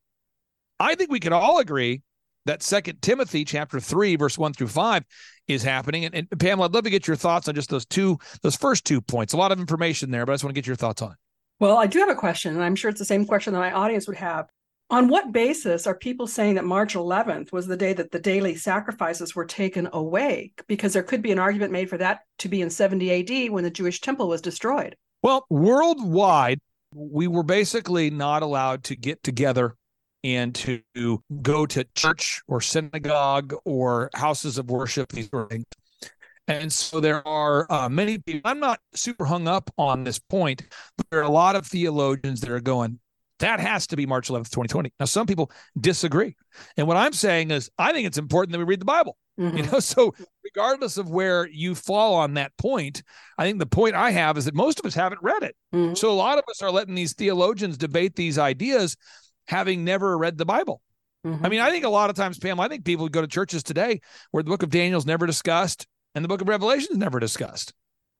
I 0.79 0.95
think 0.95 1.12
we 1.12 1.19
could 1.19 1.31
all 1.31 1.60
agree 1.60 2.01
that 2.45 2.63
second 2.63 3.01
timothy 3.01 3.43
chapter 3.43 3.79
3 3.79 4.15
verse 4.15 4.38
1 4.38 4.53
through 4.53 4.67
5 4.67 5.03
is 5.47 5.63
happening 5.63 6.05
and, 6.05 6.15
and 6.15 6.39
pamela 6.39 6.67
i'd 6.67 6.73
love 6.73 6.84
to 6.84 6.89
get 6.89 7.08
your 7.08 7.15
thoughts 7.15 7.47
on 7.47 7.55
just 7.55 7.69
those 7.69 7.86
two 7.86 8.17
those 8.41 8.55
first 8.55 8.86
two 8.86 9.01
points 9.01 9.34
a 9.34 9.38
lot 9.38 9.51
of 9.51 9.60
information 9.60 10.12
there 10.12 10.25
but 10.25 10.31
i 10.31 10.36
just 10.36 10.43
want 10.43 10.55
to 10.55 10.60
get 10.62 10.67
your 10.67 10.75
thoughts 10.75 11.01
on 11.01 11.12
it 11.12 11.17
well, 11.60 11.78
I 11.78 11.88
do 11.88 12.00
have 12.00 12.10
a 12.10 12.15
question, 12.15 12.54
and 12.54 12.63
I'm 12.63 12.76
sure 12.76 12.89
it's 12.89 13.00
the 13.00 13.06
same 13.06 13.26
question 13.26 13.54
that 13.54 13.60
my 13.60 13.72
audience 13.72 14.08
would 14.08 14.18
have. 14.18 14.50
On 14.91 15.08
what 15.08 15.32
basis 15.32 15.88
are 15.88 15.96
people 15.96 16.28
saying 16.28 16.56
that 16.56 16.65
March 16.65 16.94
11th 16.94 17.52
was 17.52 17.65
the 17.65 17.78
day 17.78 17.94
that 17.94 18.12
the 18.12 18.20
daily 18.20 18.56
sacrifices 18.56 19.36
were 19.36 19.46
taken 19.46 19.89
away? 19.94 20.52
Because 20.68 20.94
there 20.94 21.02
could 21.02 21.24
be 21.24 21.32
an 21.32 21.39
argument 21.39 21.72
made 21.72 21.89
for 21.89 21.98
that 21.98 22.20
to 22.39 22.50
be 22.50 22.62
in 22.62 22.70
70 22.70 23.46
AD 23.46 23.52
when 23.52 23.63
the 23.63 23.72
Jewish 23.72 24.00
temple 24.00 24.28
was 24.28 24.41
destroyed. 24.41 24.96
Well, 25.24 25.46
worldwide, 25.50 26.60
we 26.94 27.28
were 27.28 27.44
basically 27.44 28.12
not 28.12 28.44
allowed 28.44 28.84
to 28.86 28.96
get 28.96 29.24
together 29.24 29.76
and 30.24 30.54
to 30.56 30.82
go 31.41 31.65
to 31.65 31.86
church 31.96 32.41
or 32.48 32.62
synagogue 32.62 33.56
or 33.65 34.12
houses 34.13 34.58
of 34.58 34.70
worship, 34.70 35.12
these 35.12 35.30
things. 35.30 35.65
And 36.47 36.71
so 36.71 36.99
there 36.99 37.27
are 37.27 37.65
uh, 37.71 37.89
many 37.89 38.19
people, 38.19 38.41
I'm 38.45 38.60
not 38.60 38.79
super 38.93 39.25
hung 39.25 39.47
up 39.47 39.71
on 39.77 40.03
this 40.03 40.19
point, 40.19 40.62
but 40.97 41.08
there 41.10 41.19
are 41.19 41.23
a 41.23 41.29
lot 41.29 41.55
of 41.55 41.65
theologians 41.65 42.41
that 42.41 42.51
are 42.51 42.60
going, 42.60 42.99
that 43.39 43.60
has 43.60 43.88
to 43.88 43.95
be 43.95 44.05
March 44.05 44.29
11th, 44.29 44.49
2020. 44.49 44.93
Now, 44.99 45.05
some 45.05 45.25
people 45.25 45.51
disagree. 45.79 46.36
And 46.77 46.88
what 46.88 46.97
I'm 46.97 47.13
saying 47.13 47.51
is, 47.51 47.69
I 47.77 47.93
think 47.93 48.08
it's 48.08 48.17
important 48.17 48.51
that 48.53 48.60
we 48.60 48.65
read 48.65 48.79
the 48.79 48.86
Bible. 48.86 49.17
Mm-hmm. 49.39 49.58
You 49.58 49.63
know, 49.63 49.79
so 49.79 50.13
regardless 50.43 50.97
of 50.97 51.10
where 51.10 51.47
you 51.47 51.73
fall 51.73 52.15
on 52.15 52.36
that 52.36 52.55
point, 52.58 53.01
I 53.38 53.45
think 53.45 53.60
the 53.60 53.65
point 53.65 53.95
I 53.95 54.12
have 54.12 54.38
is 54.38 54.45
that 54.45 54.55
most 54.55 54.79
of 54.79 54.86
us 54.86 54.93
haven't 54.93 55.23
read 55.23 55.43
it. 55.43 55.55
Mm-hmm. 55.73 55.95
So 55.95 56.12
a 56.12 56.13
lot 56.13 56.38
of 56.38 56.43
us 56.49 56.62
are 56.62 56.71
letting 56.71 56.95
these 56.95 57.13
theologians 57.13 57.77
debate 57.77 58.15
these 58.15 58.38
ideas, 58.38 58.95
having 59.47 59.84
never 59.84 60.15
read 60.17 60.38
the 60.38 60.45
Bible. 60.45 60.81
Mm-hmm. 61.25 61.45
I 61.45 61.49
mean, 61.49 61.60
I 61.60 61.71
think 61.71 61.86
a 61.86 61.89
lot 61.89 62.12
of 62.12 62.15
times, 62.15 62.38
Pam, 62.38 62.60
I 62.60 62.67
think 62.67 62.86
people 62.86 63.10
go 63.10 63.21
to 63.21 63.27
churches 63.27 63.63
today 63.63 63.99
where 64.29 64.43
the 64.43 64.49
book 64.49 64.62
of 64.62 64.69
Daniel 64.69 64.99
is 64.99 65.08
never 65.08 65.25
discussed 65.25 65.88
and 66.15 66.23
the 66.23 66.30
book 66.30 66.41
of 66.41 66.47
Revelation 66.47 66.93
is 66.93 66.97
never 66.97 67.19
discussed. 67.19 67.73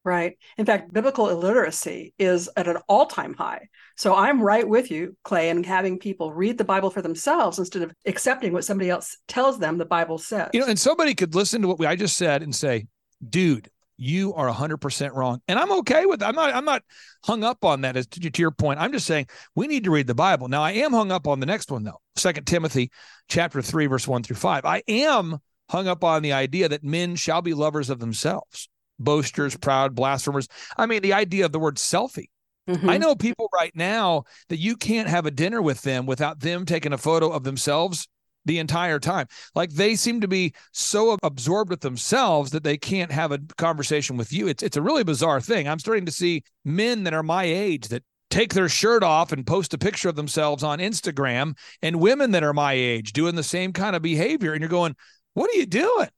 Right. 0.04 0.38
In 0.60 0.68
fact, 0.68 0.94
biblical 0.94 1.30
illiteracy 1.30 2.14
is 2.20 2.48
at 2.56 2.68
an 2.68 2.78
all 2.88 3.08
time 3.08 3.34
high. 3.34 3.70
So 3.98 4.14
I'm 4.14 4.40
right 4.40 4.68
with 4.68 4.92
you, 4.92 5.18
Clay, 5.24 5.50
in 5.50 5.64
having 5.64 5.98
people 5.98 6.32
read 6.32 6.60
the 6.60 6.64
Bible 6.64 6.92
for 6.92 7.02
themselves 7.02 7.58
instead 7.58 7.82
of 7.82 7.92
accepting 8.06 8.54
what 8.54 8.66
somebody 8.66 8.92
else 8.92 9.18
tells 9.28 9.58
them 9.58 9.80
the 9.80 9.86
Bible 9.86 10.20
says. 10.20 10.52
You 10.54 10.60
know, 10.60 10.68
and 10.68 10.78
somebody 10.78 11.16
could 11.16 11.34
listen 11.34 11.64
to 11.64 11.70
what 11.70 11.88
I 11.88 11.96
just 11.96 12.18
said 12.18 12.44
and 12.44 12.54
say, 12.54 12.86
dude, 13.28 13.68
you 13.98 14.34
are 14.34 14.52
100% 14.52 15.14
wrong 15.14 15.42
and 15.48 15.58
i'm 15.58 15.72
okay 15.72 16.06
with 16.06 16.20
that 16.20 16.28
i'm 16.28 16.36
not 16.36 16.54
i'm 16.54 16.66
not 16.66 16.84
hung 17.24 17.44
up 17.44 17.64
on 17.64 17.82
that 17.82 17.96
as 17.96 18.06
to, 18.08 18.20
to, 18.20 18.42
your 18.42 18.52
point 18.52 18.80
i'm 18.80 18.92
just 18.92 19.06
saying 19.06 19.26
we 19.56 19.68
need 19.68 19.86
to 19.86 19.92
read 19.92 20.06
the 20.06 20.14
bible 20.14 20.50
now 20.50 20.62
i 20.62 20.72
am 20.72 20.92
hung 20.92 21.12
up 21.12 21.28
on 21.28 21.40
the 21.40 21.46
next 21.46 21.72
one 21.72 21.84
though 21.84 22.00
second 22.18 22.46
timothy 22.46 22.92
chapter 23.30 23.62
3 23.62 23.86
verse 23.86 24.06
1 24.06 24.24
through 24.24 24.36
5 24.36 24.66
i 24.66 24.84
am 24.88 25.40
hung 25.70 25.88
up 25.88 26.04
on 26.04 26.22
the 26.22 26.34
idea 26.34 26.70
that 26.70 26.84
men 26.84 27.16
shall 27.16 27.42
be 27.42 27.54
lovers 27.54 27.90
of 27.90 28.00
themselves, 28.00 28.70
boasters, 29.00 29.56
proud, 29.58 29.96
blasphemers. 29.96 30.48
I 30.78 30.86
mean, 30.86 31.02
the 31.02 31.14
idea 31.14 31.46
of 31.46 31.52
the 31.52 31.60
word 31.60 31.78
selfie. 31.78 32.30
Mm-hmm. 32.68 32.90
I 32.90 32.98
know 32.98 33.16
people 33.16 33.50
right 33.54 33.76
now 33.76 34.24
that 34.50 34.58
you 34.58 34.76
can't 34.76 35.08
have 35.08 35.26
a 35.26 35.32
dinner 35.32 35.62
with 35.62 35.82
them 35.84 36.06
without 36.06 36.40
them 36.40 36.66
taking 36.66 36.94
a 36.94 36.98
photo 36.98 37.30
of 37.30 37.44
themselves 37.44 38.08
the 38.46 38.60
entire 38.60 39.00
time. 39.00 39.28
Like 39.54 39.72
they 39.72 39.96
seem 39.96 40.22
to 40.22 40.28
be 40.28 40.54
so 40.72 41.18
absorbed 41.24 41.70
with 41.70 41.82
themselves 41.82 42.52
that 42.52 42.64
they 42.64 42.78
can't 42.78 43.12
have 43.12 43.32
a 43.32 43.40
conversation 43.58 44.18
with 44.18 44.32
you. 44.32 44.48
It's 44.48 44.64
it's 44.64 44.78
a 44.78 44.82
really 44.82 45.04
bizarre 45.04 45.42
thing. 45.42 45.68
I'm 45.68 45.80
starting 45.80 46.06
to 46.06 46.12
see 46.12 46.44
men 46.64 47.04
that 47.04 47.14
are 47.14 47.24
my 47.24 47.44
age 47.44 47.88
that 47.90 48.04
take 48.30 48.54
their 48.54 48.70
shirt 48.70 49.04
off 49.04 49.32
and 49.32 49.46
post 49.46 49.74
a 49.74 49.78
picture 49.78 50.10
of 50.10 50.16
themselves 50.16 50.64
on 50.64 50.80
Instagram 50.80 51.56
and 51.82 52.00
women 52.00 52.32
that 52.32 52.44
are 52.44 52.54
my 52.54 52.74
age 52.74 53.14
doing 53.14 53.36
the 53.36 53.44
same 53.44 53.72
kind 53.72 53.96
of 53.96 54.02
behavior 54.02 54.54
and 54.54 54.62
you're 54.62 54.70
going, 54.70 54.96
what 55.36 55.52
are 55.52 55.58
you 55.58 55.68
doing? 55.68 56.10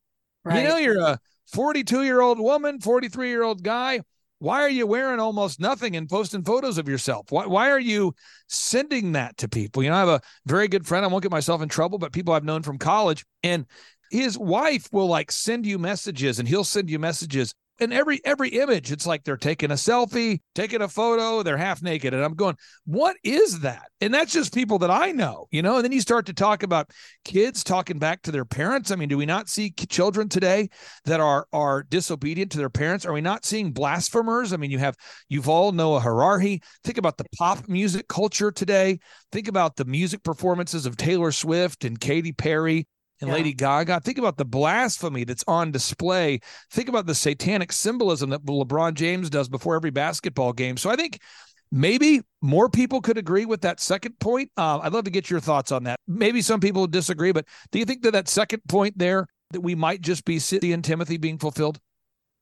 Right. 0.45 0.61
You 0.61 0.67
know, 0.69 0.77
you're 0.77 1.01
a 1.01 1.19
42 1.51 2.03
year 2.03 2.21
old 2.21 2.39
woman, 2.39 2.79
43 2.79 3.27
year 3.27 3.43
old 3.43 3.63
guy. 3.63 4.01
Why 4.39 4.61
are 4.61 4.69
you 4.69 4.85
wearing 4.85 5.19
almost 5.19 5.59
nothing 5.59 5.95
and 5.95 6.07
posting 6.07 6.43
photos 6.43 6.77
of 6.77 6.87
yourself? 6.87 7.31
Why, 7.31 7.47
why 7.47 7.71
are 7.71 7.79
you 7.79 8.13
sending 8.47 9.13
that 9.13 9.35
to 9.37 9.49
people? 9.49 9.81
You 9.81 9.89
know, 9.89 9.95
I 9.95 9.99
have 9.99 10.09
a 10.09 10.21
very 10.45 10.67
good 10.67 10.85
friend. 10.85 11.03
I 11.03 11.07
won't 11.07 11.23
get 11.23 11.31
myself 11.31 11.63
in 11.63 11.69
trouble, 11.69 11.97
but 11.97 12.13
people 12.13 12.33
I've 12.33 12.43
known 12.43 12.61
from 12.61 12.77
college, 12.77 13.25
and 13.41 13.65
his 14.11 14.37
wife 14.37 14.87
will 14.91 15.07
like 15.07 15.31
send 15.31 15.65
you 15.65 15.79
messages 15.79 16.39
and 16.39 16.47
he'll 16.47 16.63
send 16.63 16.89
you 16.89 16.99
messages 16.99 17.53
and 17.79 17.93
every 17.93 18.19
every 18.25 18.49
image 18.49 18.91
it's 18.91 19.05
like 19.05 19.23
they're 19.23 19.37
taking 19.37 19.71
a 19.71 19.75
selfie 19.75 20.39
taking 20.55 20.81
a 20.81 20.87
photo 20.87 21.43
they're 21.43 21.57
half 21.57 21.81
naked. 21.81 22.13
And 22.13 22.23
i'm 22.23 22.35
going 22.35 22.55
what 22.85 23.17
is 23.23 23.59
that? 23.61 23.89
And 24.01 24.13
that's 24.13 24.31
just 24.31 24.53
people 24.53 24.79
that 24.79 24.91
i 24.91 25.11
know 25.11 25.47
you 25.51 25.61
know? 25.61 25.75
And 25.75 25.85
then 25.85 25.91
you 25.91 26.01
start 26.01 26.25
to 26.27 26.33
talk 26.33 26.63
about 26.63 26.91
kids 27.23 27.63
talking 27.63 27.99
back 27.99 28.21
to 28.23 28.31
their 28.31 28.45
parents. 28.45 28.91
I 28.91 28.95
mean 28.95 29.09
do 29.09 29.17
we 29.17 29.25
not 29.25 29.49
see 29.49 29.71
children 29.71 30.29
today 30.29 30.69
that 31.05 31.19
are 31.19 31.47
are 31.53 31.83
disobedient 31.83 32.51
to 32.51 32.57
their 32.57 32.69
parents? 32.69 33.05
Are 33.05 33.13
we 33.13 33.21
not 33.21 33.45
seeing 33.45 33.71
blasphemers? 33.71 34.53
I 34.53 34.57
mean 34.57 34.71
you 34.71 34.79
have 34.79 34.95
Yuval 35.31 35.73
Noah 35.73 35.99
Harari 35.99 36.61
think 36.83 36.97
about 36.97 37.17
the 37.17 37.25
pop 37.37 37.67
music 37.67 38.07
culture 38.07 38.51
today. 38.51 38.99
Think 39.31 39.47
about 39.47 39.75
the 39.75 39.85
music 39.85 40.23
performances 40.23 40.85
of 40.85 40.97
taylor 40.97 41.31
swift 41.31 41.85
and 41.85 41.99
katy 41.99 42.33
perry 42.33 42.87
and 43.21 43.29
yeah. 43.29 43.35
Lady 43.35 43.53
Gaga. 43.53 44.01
Think 44.01 44.17
about 44.17 44.37
the 44.37 44.45
blasphemy 44.45 45.23
that's 45.23 45.43
on 45.47 45.71
display. 45.71 46.39
Think 46.71 46.89
about 46.89 47.05
the 47.05 47.15
satanic 47.15 47.71
symbolism 47.71 48.29
that 48.29 48.45
LeBron 48.45 48.93
James 48.93 49.29
does 49.29 49.49
before 49.49 49.75
every 49.75 49.91
basketball 49.91 50.53
game. 50.53 50.77
So 50.77 50.89
I 50.89 50.95
think 50.95 51.19
maybe 51.71 52.21
more 52.41 52.69
people 52.69 53.01
could 53.01 53.17
agree 53.17 53.45
with 53.45 53.61
that 53.61 53.79
second 53.79 54.19
point. 54.19 54.51
Uh, 54.57 54.79
I'd 54.79 54.93
love 54.93 55.05
to 55.05 55.11
get 55.11 55.29
your 55.29 55.39
thoughts 55.39 55.71
on 55.71 55.83
that. 55.85 55.99
Maybe 56.07 56.41
some 56.41 56.59
people 56.59 56.87
disagree, 56.87 57.31
but 57.31 57.45
do 57.71 57.79
you 57.79 57.85
think 57.85 58.03
that 58.03 58.11
that 58.11 58.27
second 58.27 58.61
point 58.67 58.97
there 58.97 59.27
that 59.51 59.61
we 59.61 59.75
might 59.75 60.01
just 60.01 60.25
be 60.25 60.39
seeing 60.39 60.81
Timothy 60.81 61.17
being 61.17 61.37
fulfilled? 61.37 61.79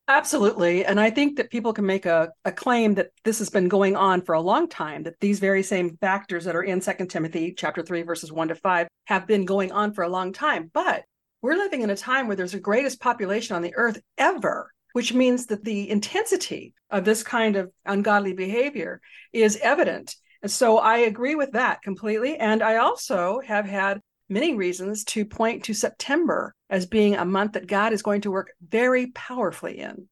Absolutely. 0.08 0.86
And 0.86 1.00
I 1.00 1.10
think 1.10 1.38
that 1.38 1.50
people 1.50 1.74
can 1.74 1.86
make 1.86 2.06
a, 2.06 2.32
a 2.44 2.52
claim 2.52 2.94
that 2.96 3.10
this 3.24 3.39
has 3.39 3.50
been 3.50 3.68
going 3.68 3.96
on 3.96 4.22
for 4.22 4.34
a 4.34 4.41
long 4.41 4.68
time, 4.70 5.02
that 5.04 5.20
these 5.20 5.39
very 5.39 5.63
same 5.63 5.98
factors 5.98 6.46
that 6.46 6.56
are 6.56 6.62
in 6.63 6.80
Second 6.80 7.08
Timothy 7.08 7.54
chapter 7.58 7.82
3, 7.82 8.04
verses 8.04 8.32
1 8.32 8.50
to 8.50 8.56
5 8.56 8.88
have 9.06 9.26
been 9.26 9.46
going 9.46 9.72
on 9.72 9.94
for 9.94 10.04
a 10.04 10.10
long 10.10 10.32
time. 10.32 10.70
But 10.72 11.06
we're 11.41 11.56
living 11.56 11.82
in 11.82 11.89
a 11.89 11.96
time 11.98 12.28
where 12.28 12.36
there's 12.36 12.52
the 12.52 12.60
greatest 12.60 13.02
population 13.02 13.56
on 13.56 13.63
the 13.63 13.74
earth 13.76 14.00
ever, 14.20 14.72
which 14.94 15.12
means 15.13 15.48
that 15.48 15.63
the 15.63 15.89
intensity 15.89 16.76
of 16.91 17.04
this 17.04 17.24
kind 17.24 17.56
of 17.56 17.72
ungodly 17.86 18.34
behavior 18.34 19.02
is 19.34 19.58
evident. 19.63 20.15
And 20.44 20.52
so 20.52 20.78
I 20.78 20.98
agree 20.98 21.34
with 21.34 21.54
that 21.54 21.82
completely. 21.82 22.38
And 22.38 22.62
I 22.62 22.76
also 22.78 23.41
have 23.44 23.65
had 23.65 24.02
many 24.30 24.56
reasons 24.56 25.04
to 25.06 25.26
point 25.26 25.64
to 25.64 25.74
September 25.74 26.56
as 26.70 26.86
being 26.86 27.16
a 27.16 27.26
month 27.26 27.54
that 27.54 27.68
God 27.68 27.94
is 27.94 28.02
going 28.02 28.22
to 28.22 28.32
work 28.32 28.52
very 28.68 29.08
powerfully 29.08 29.80
in. 29.80 30.08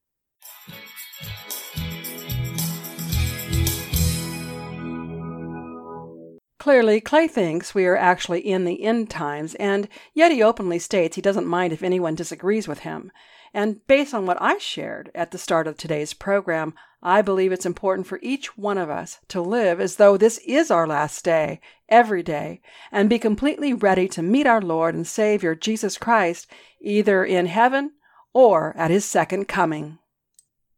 Clearly, 6.63 7.01
Clay 7.01 7.27
thinks 7.27 7.75
we 7.75 7.85
are 7.85 7.97
actually 7.97 8.39
in 8.39 8.63
the 8.63 8.83
end 8.83 9.09
times, 9.09 9.53
and 9.55 9.89
yet 10.13 10.31
he 10.31 10.41
openly 10.41 10.79
states 10.79 11.17
he 11.17 11.21
doesn't 11.21 11.45
mind 11.45 11.73
if 11.73 11.83
anyone 11.83 12.15
disagrees 12.15 12.69
with 12.69 12.79
him. 12.79 13.11
And 13.53 13.85
based 13.85 14.13
on 14.13 14.25
what 14.25 14.41
I 14.41 14.57
shared 14.59 15.11
at 15.13 15.31
the 15.31 15.37
start 15.37 15.67
of 15.67 15.75
today's 15.75 16.13
program, 16.13 16.73
I 17.05 17.21
believe 17.21 17.51
it's 17.51 17.65
important 17.65 18.07
for 18.07 18.17
each 18.21 18.57
one 18.57 18.77
of 18.77 18.89
us 18.89 19.19
to 19.27 19.41
live 19.41 19.81
as 19.81 19.97
though 19.97 20.15
this 20.15 20.37
is 20.47 20.71
our 20.71 20.87
last 20.87 21.25
day, 21.25 21.59
every 21.89 22.23
day, 22.23 22.61
and 22.93 23.09
be 23.09 23.19
completely 23.19 23.73
ready 23.73 24.07
to 24.07 24.21
meet 24.21 24.47
our 24.47 24.61
Lord 24.61 24.95
and 24.95 25.05
Savior 25.05 25.53
Jesus 25.53 25.97
Christ 25.97 26.47
either 26.79 27.25
in 27.25 27.47
heaven 27.47 27.91
or 28.31 28.73
at 28.77 28.89
his 28.89 29.03
second 29.03 29.49
coming. 29.49 29.99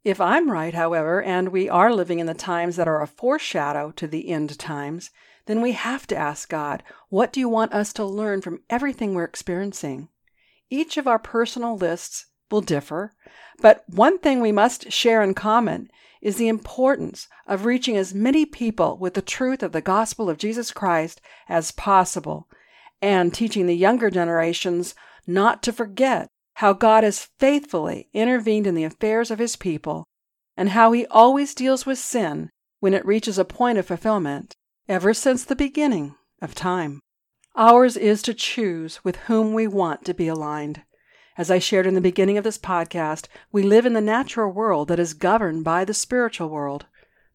If 0.03 0.19
I'm 0.19 0.49
right, 0.49 0.73
however, 0.73 1.21
and 1.21 1.49
we 1.49 1.69
are 1.69 1.93
living 1.93 2.17
in 2.17 2.25
the 2.25 2.33
times 2.33 2.75
that 2.77 2.87
are 2.87 3.03
a 3.03 3.07
foreshadow 3.07 3.91
to 3.91 4.07
the 4.07 4.29
end 4.29 4.57
times, 4.57 5.11
then 5.45 5.61
we 5.61 5.73
have 5.73 6.07
to 6.07 6.17
ask 6.17 6.49
God, 6.49 6.81
what 7.09 7.31
do 7.31 7.39
you 7.39 7.49
want 7.49 7.71
us 7.71 7.93
to 7.93 8.03
learn 8.03 8.41
from 8.41 8.61
everything 8.67 9.13
we're 9.13 9.25
experiencing? 9.25 10.09
Each 10.71 10.97
of 10.97 11.07
our 11.07 11.19
personal 11.19 11.77
lists 11.77 12.25
will 12.49 12.61
differ, 12.61 13.13
but 13.59 13.83
one 13.87 14.17
thing 14.17 14.41
we 14.41 14.51
must 14.51 14.91
share 14.91 15.21
in 15.21 15.35
common 15.35 15.89
is 16.25 16.37
the 16.37 16.47
importance 16.47 17.27
of 17.45 17.65
reaching 17.65 17.95
as 17.95 18.15
many 18.15 18.47
people 18.47 18.97
with 18.97 19.13
the 19.13 19.21
truth 19.21 19.61
of 19.61 19.73
the 19.73 19.79
gospel 19.79 20.27
of 20.27 20.39
Jesus 20.39 20.71
Christ 20.71 21.21
as 21.47 21.71
possible 21.71 22.47
and 22.99 23.31
teaching 23.31 23.67
the 23.67 23.77
younger 23.77 24.09
generations 24.09 24.95
not 25.27 25.61
to 25.61 25.71
forget 25.71 26.27
how 26.55 26.73
God 26.73 27.03
has 27.03 27.29
faithfully 27.37 28.09
intervened 28.11 28.65
in 28.65 28.73
the 28.73 28.85
affairs 28.85 29.29
of 29.29 29.37
his 29.37 29.55
people 29.55 30.03
and 30.57 30.69
how 30.69 30.93
he 30.93 31.05
always 31.11 31.53
deals 31.53 31.85
with 31.85 31.99
sin 31.99 32.49
when 32.79 32.95
it 32.95 33.05
reaches 33.05 33.37
a 33.37 33.45
point 33.45 33.77
of 33.77 33.85
fulfillment 33.85 34.55
ever 34.89 35.13
since 35.13 35.43
the 35.43 35.55
beginning 35.55 36.15
of 36.41 36.55
time. 36.55 37.01
Ours 37.55 37.95
is 37.95 38.23
to 38.23 38.33
choose 38.33 38.99
with 39.03 39.17
whom 39.27 39.53
we 39.53 39.67
want 39.67 40.03
to 40.05 40.13
be 40.15 40.27
aligned. 40.27 40.81
As 41.37 41.51
I 41.51 41.59
shared 41.59 41.85
in 41.85 41.95
the 41.95 42.01
beginning 42.01 42.37
of 42.37 42.45
this 42.45 42.57
podcast, 42.57 43.27
we 43.51 43.61
live 43.61 43.85
in 43.85 43.91
the 43.91 43.99
natural 43.99 44.49
world 44.53 44.87
that 44.87 44.99
is 44.99 45.13
governed 45.13 45.65
by 45.65 45.83
the 45.83 45.93
spiritual 45.93 46.47
world. 46.47 46.85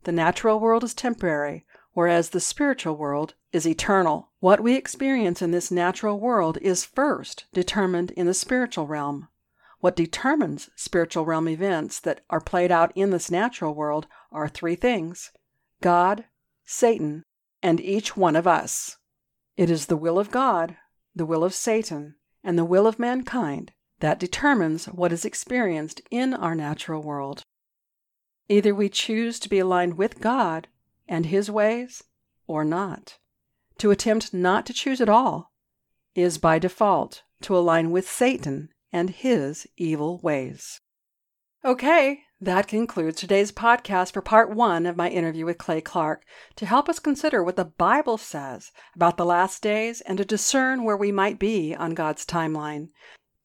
The 0.05 0.13
natural 0.13 0.59
world 0.59 0.83
is 0.83 0.95
temporary, 0.95 1.67
whereas 1.93 2.31
the 2.31 2.41
spiritual 2.41 2.97
world 2.97 3.35
is 3.53 3.67
eternal. 3.67 4.31
What 4.39 4.61
we 4.61 4.75
experience 4.75 5.43
in 5.43 5.51
this 5.51 5.71
natural 5.71 6.19
world 6.19 6.57
is 6.63 6.87
first 6.87 7.45
determined 7.53 8.11
in 8.13 8.25
the 8.25 8.33
spiritual 8.33 8.87
realm. 8.87 9.29
What 9.81 9.97
determines 9.97 10.71
spiritual 10.77 11.27
realm 11.27 11.47
events 11.47 12.01
that 12.01 12.23
are 12.31 12.41
played 12.41 12.73
out 12.73 12.93
in 12.95 13.11
this 13.11 13.31
natural 13.31 13.75
world 13.75 14.07
are 14.33 14.49
three 14.49 14.77
things 14.77 15.31
God, 15.83 16.25
Satan, 16.65 17.23
and 17.63 17.83
each 17.83 18.17
one 18.17 18.35
of 18.35 18.47
us. 18.47 18.97
It 19.59 19.69
is 19.69 19.87
the 19.87 19.97
will 19.97 20.19
of 20.19 20.31
God, 20.31 20.79
the 21.15 21.27
will 21.27 21.45
of 21.45 21.53
Satan, 21.53 22.15
and 22.43 22.59
the 22.59 22.65
will 22.65 22.87
of 22.87 22.99
mankind 22.99 23.73
that 24.01 24.19
determines 24.19 24.87
what 24.87 25.13
is 25.13 25.25
experienced 25.25 26.01
in 26.11 26.35
our 26.35 26.55
natural 26.55 27.03
world. 27.03 27.43
Either 28.49 28.75
we 28.75 28.89
choose 28.89 29.39
to 29.39 29.49
be 29.49 29.59
aligned 29.59 29.97
with 29.97 30.21
God 30.21 30.69
and 31.09 31.27
His 31.27 31.51
ways 31.51 32.03
or 32.47 32.65
not. 32.65 33.19
To 33.79 33.91
attempt 33.91 34.35
not 34.35 34.67
to 34.67 34.73
choose 34.73 35.01
at 35.01 35.09
all 35.09 35.53
is 36.15 36.39
by 36.39 36.59
default 36.59 37.23
to 37.43 37.57
align 37.57 37.91
with 37.91 38.09
Satan 38.09 38.69
and 38.93 39.11
his 39.11 39.67
evil 39.77 40.19
ways. 40.23 40.81
Okay, 41.65 42.21
that 42.41 42.69
concludes 42.69 43.21
today's 43.21 43.53
podcast 43.53 44.13
for 44.13 44.23
part 44.23 44.51
one 44.51 44.87
of 44.87 44.97
my 44.97 45.11
interview 45.11 45.45
with 45.45 45.59
Clay 45.59 45.81
Clark 45.81 46.25
to 46.57 46.67
help 46.67 46.89
us 46.89 46.99
consider 46.99 47.45
what 47.45 47.57
the 47.57 47.67
Bible 47.67 48.17
says 48.17 48.73
about 48.97 49.17
the 49.17 49.27
last 49.27 49.63
days 49.63 50.01
and 50.03 50.17
to 50.19 50.25
discern 50.25 50.85
where 50.85 50.97
we 50.97 51.13
might 51.13 51.39
be 51.39 51.75
on 51.75 51.95
God's 51.95 52.25
timeline. 52.25 52.89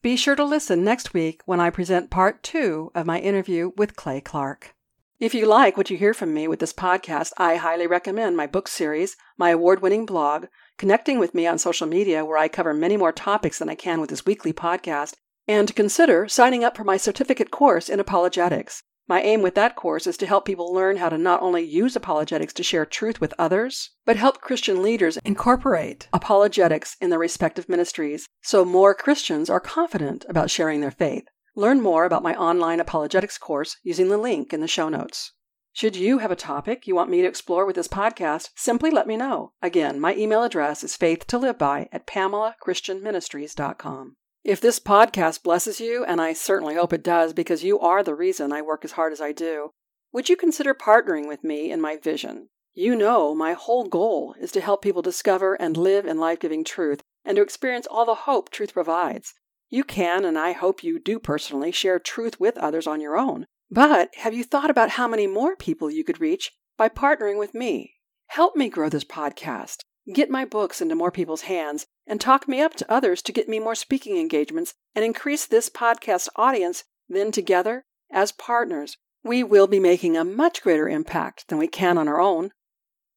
Be 0.06 0.16
sure 0.16 0.36
to 0.36 0.44
listen 0.44 0.84
next 0.84 1.16
week 1.16 1.42
when 1.46 1.60
I 1.60 1.72
present 1.72 2.12
part 2.12 2.44
two 2.44 2.92
of 2.94 3.08
my 3.08 3.18
interview 3.18 3.72
with 3.76 3.96
Clay 3.96 4.22
Clark. 4.22 4.76
If 5.20 5.34
you 5.34 5.48
like 5.48 5.78
what 5.78 5.90
you 5.90 5.98
hear 5.98 6.14
from 6.14 6.32
me 6.32 6.48
with 6.48 6.60
this 6.60 6.74
podcast, 6.74 7.32
I 7.40 7.56
highly 7.56 7.88
recommend 7.88 8.38
my 8.38 8.46
book 8.46 8.68
series, 8.68 9.18
my 9.36 9.50
award 9.50 9.82
winning 9.82 10.06
blog, 10.06 10.46
connecting 10.78 11.18
with 11.18 11.34
me 11.34 11.48
on 11.48 11.58
social 11.58 11.88
media 11.88 12.24
where 12.24 12.38
I 12.38 12.50
cover 12.50 12.72
many 12.72 12.98
more 12.98 13.12
topics 13.12 13.58
than 13.58 13.68
I 13.68 13.74
can 13.74 14.00
with 14.00 14.12
this 14.12 14.28
weekly 14.28 14.54
podcast, 14.54 15.16
and 15.48 15.76
consider 15.76 16.28
signing 16.28 16.64
up 16.64 16.78
for 16.78 16.84
my 16.84 16.98
certificate 16.98 17.50
course 17.50 17.90
in 17.90 18.00
apologetics. 18.00 18.84
My 19.08 19.22
aim 19.22 19.44
with 19.44 19.54
that 19.54 19.76
course 19.76 20.08
is 20.08 20.18
to 20.18 20.26
help 20.26 20.46
people 20.46 20.74
learn 20.74 20.98
how 20.98 21.10
to 21.10 21.18
not 21.18 21.44
only 21.44 21.62
use 21.62 21.96
apologetics 21.96 22.54
to 22.54 22.64
share 22.64 22.88
truth 22.88 23.22
with 23.22 23.36
others, 23.38 23.92
but 24.04 24.18
help 24.18 24.42
Christian 24.42 24.82
leaders 24.82 25.20
incorporate 25.24 26.08
apologetics 26.12 26.98
in 27.00 27.12
their 27.12 27.20
respective 27.20 27.70
ministries 27.70 28.28
so 28.42 28.66
more 28.66 28.96
Christians 28.96 29.48
are 29.48 29.60
confident 29.60 30.26
about 30.28 30.50
sharing 30.50 30.82
their 30.82 30.90
faith. 30.90 31.26
Learn 31.56 31.82
more 31.82 32.06
about 32.06 32.24
my 32.24 32.34
online 32.36 32.80
apologetics 32.80 33.38
course 33.38 33.78
using 33.84 34.10
the 34.10 34.18
link 34.18 34.52
in 34.52 34.62
the 34.62 34.68
show 34.68 34.90
notes. 34.90 35.34
Should 35.72 35.96
you 35.96 36.18
have 36.18 36.32
a 36.32 36.36
topic 36.36 36.88
you 36.88 36.96
want 36.96 37.12
me 37.12 37.22
to 37.22 37.28
explore 37.28 37.64
with 37.66 37.76
this 37.76 37.88
podcast, 37.88 38.50
simply 38.56 38.90
let 38.90 39.06
me 39.06 39.18
know. 39.18 39.52
Again, 39.62 40.00
my 40.00 40.16
email 40.16 40.42
address 40.42 40.84
is 40.84 40.98
faithtoliveby 40.98 41.90
at 41.92 42.08
pamelachristianministries.com. 42.08 44.16
If 44.46 44.62
this 44.62 44.80
podcast 44.80 45.42
blesses 45.42 45.80
you, 45.80 46.06
and 46.06 46.22
I 46.22 46.34
certainly 46.34 46.76
hope 46.76 46.94
it 46.94 47.02
does 47.02 47.34
because 47.34 47.64
you 47.64 47.80
are 47.80 48.04
the 48.04 48.14
reason 48.14 48.54
I 48.54 48.62
work 48.62 48.86
as 48.86 48.92
hard 48.92 49.12
as 49.12 49.20
I 49.20 49.32
do, 49.32 49.72
would 50.14 50.30
you 50.30 50.36
consider 50.36 50.76
partnering 50.76 51.28
with 51.28 51.44
me 51.44 51.72
in 51.72 51.82
my 51.82 51.98
vision? 51.98 52.50
You 52.76 52.96
know, 52.96 53.34
my 53.34 53.54
whole 53.54 53.86
goal 53.86 54.36
is 54.40 54.52
to 54.52 54.62
help 54.62 54.84
people 54.84 55.02
discover 55.02 55.56
and 55.56 55.76
live 55.76 56.06
in 56.06 56.20
life 56.20 56.40
giving 56.40 56.64
truth 56.64 57.02
and 57.26 57.38
to 57.38 57.42
experience 57.42 57.88
all 57.88 58.06
the 58.06 58.14
hope 58.14 58.52
truth 58.52 58.72
provides. 58.72 59.34
You 59.72 59.84
can, 59.84 60.24
and 60.24 60.38
I 60.38 60.52
hope 60.52 60.84
you 60.84 61.00
do 61.00 61.18
personally, 61.18 61.72
share 61.72 61.98
truth 61.98 62.40
with 62.40 62.56
others 62.60 62.86
on 62.86 63.02
your 63.02 63.18
own. 63.18 63.48
But 63.72 64.12
have 64.18 64.36
you 64.36 64.44
thought 64.44 64.70
about 64.70 64.92
how 64.92 65.08
many 65.08 65.26
more 65.26 65.56
people 65.56 65.90
you 65.90 66.04
could 66.04 66.22
reach 66.22 66.52
by 66.78 66.88
partnering 66.88 67.40
with 67.40 67.56
me? 67.56 67.96
Help 68.28 68.56
me 68.56 68.70
grow 68.70 68.90
this 68.90 69.04
podcast, 69.04 69.78
get 70.14 70.30
my 70.30 70.46
books 70.46 70.82
into 70.82 70.94
more 70.94 71.12
people's 71.12 71.42
hands, 71.42 71.88
and 72.08 72.22
talk 72.22 72.48
me 72.48 72.62
up 72.62 72.76
to 72.76 72.92
others 72.92 73.22
to 73.24 73.32
get 73.32 73.50
me 73.50 73.60
more 73.60 73.76
speaking 73.76 74.18
engagements 74.18 74.74
and 74.94 75.04
increase 75.04 75.46
this 75.46 75.70
podcast 75.70 76.28
audience, 76.36 76.84
then 77.10 77.32
together, 77.32 77.86
as 78.12 78.32
partners, 78.32 78.98
we 79.24 79.44
will 79.44 79.68
be 79.68 79.80
making 79.80 80.16
a 80.16 80.24
much 80.24 80.62
greater 80.62 80.88
impact 80.88 81.48
than 81.48 81.58
we 81.58 81.68
can 81.68 81.98
on 81.98 82.08
our 82.08 82.22
own. 82.22 82.52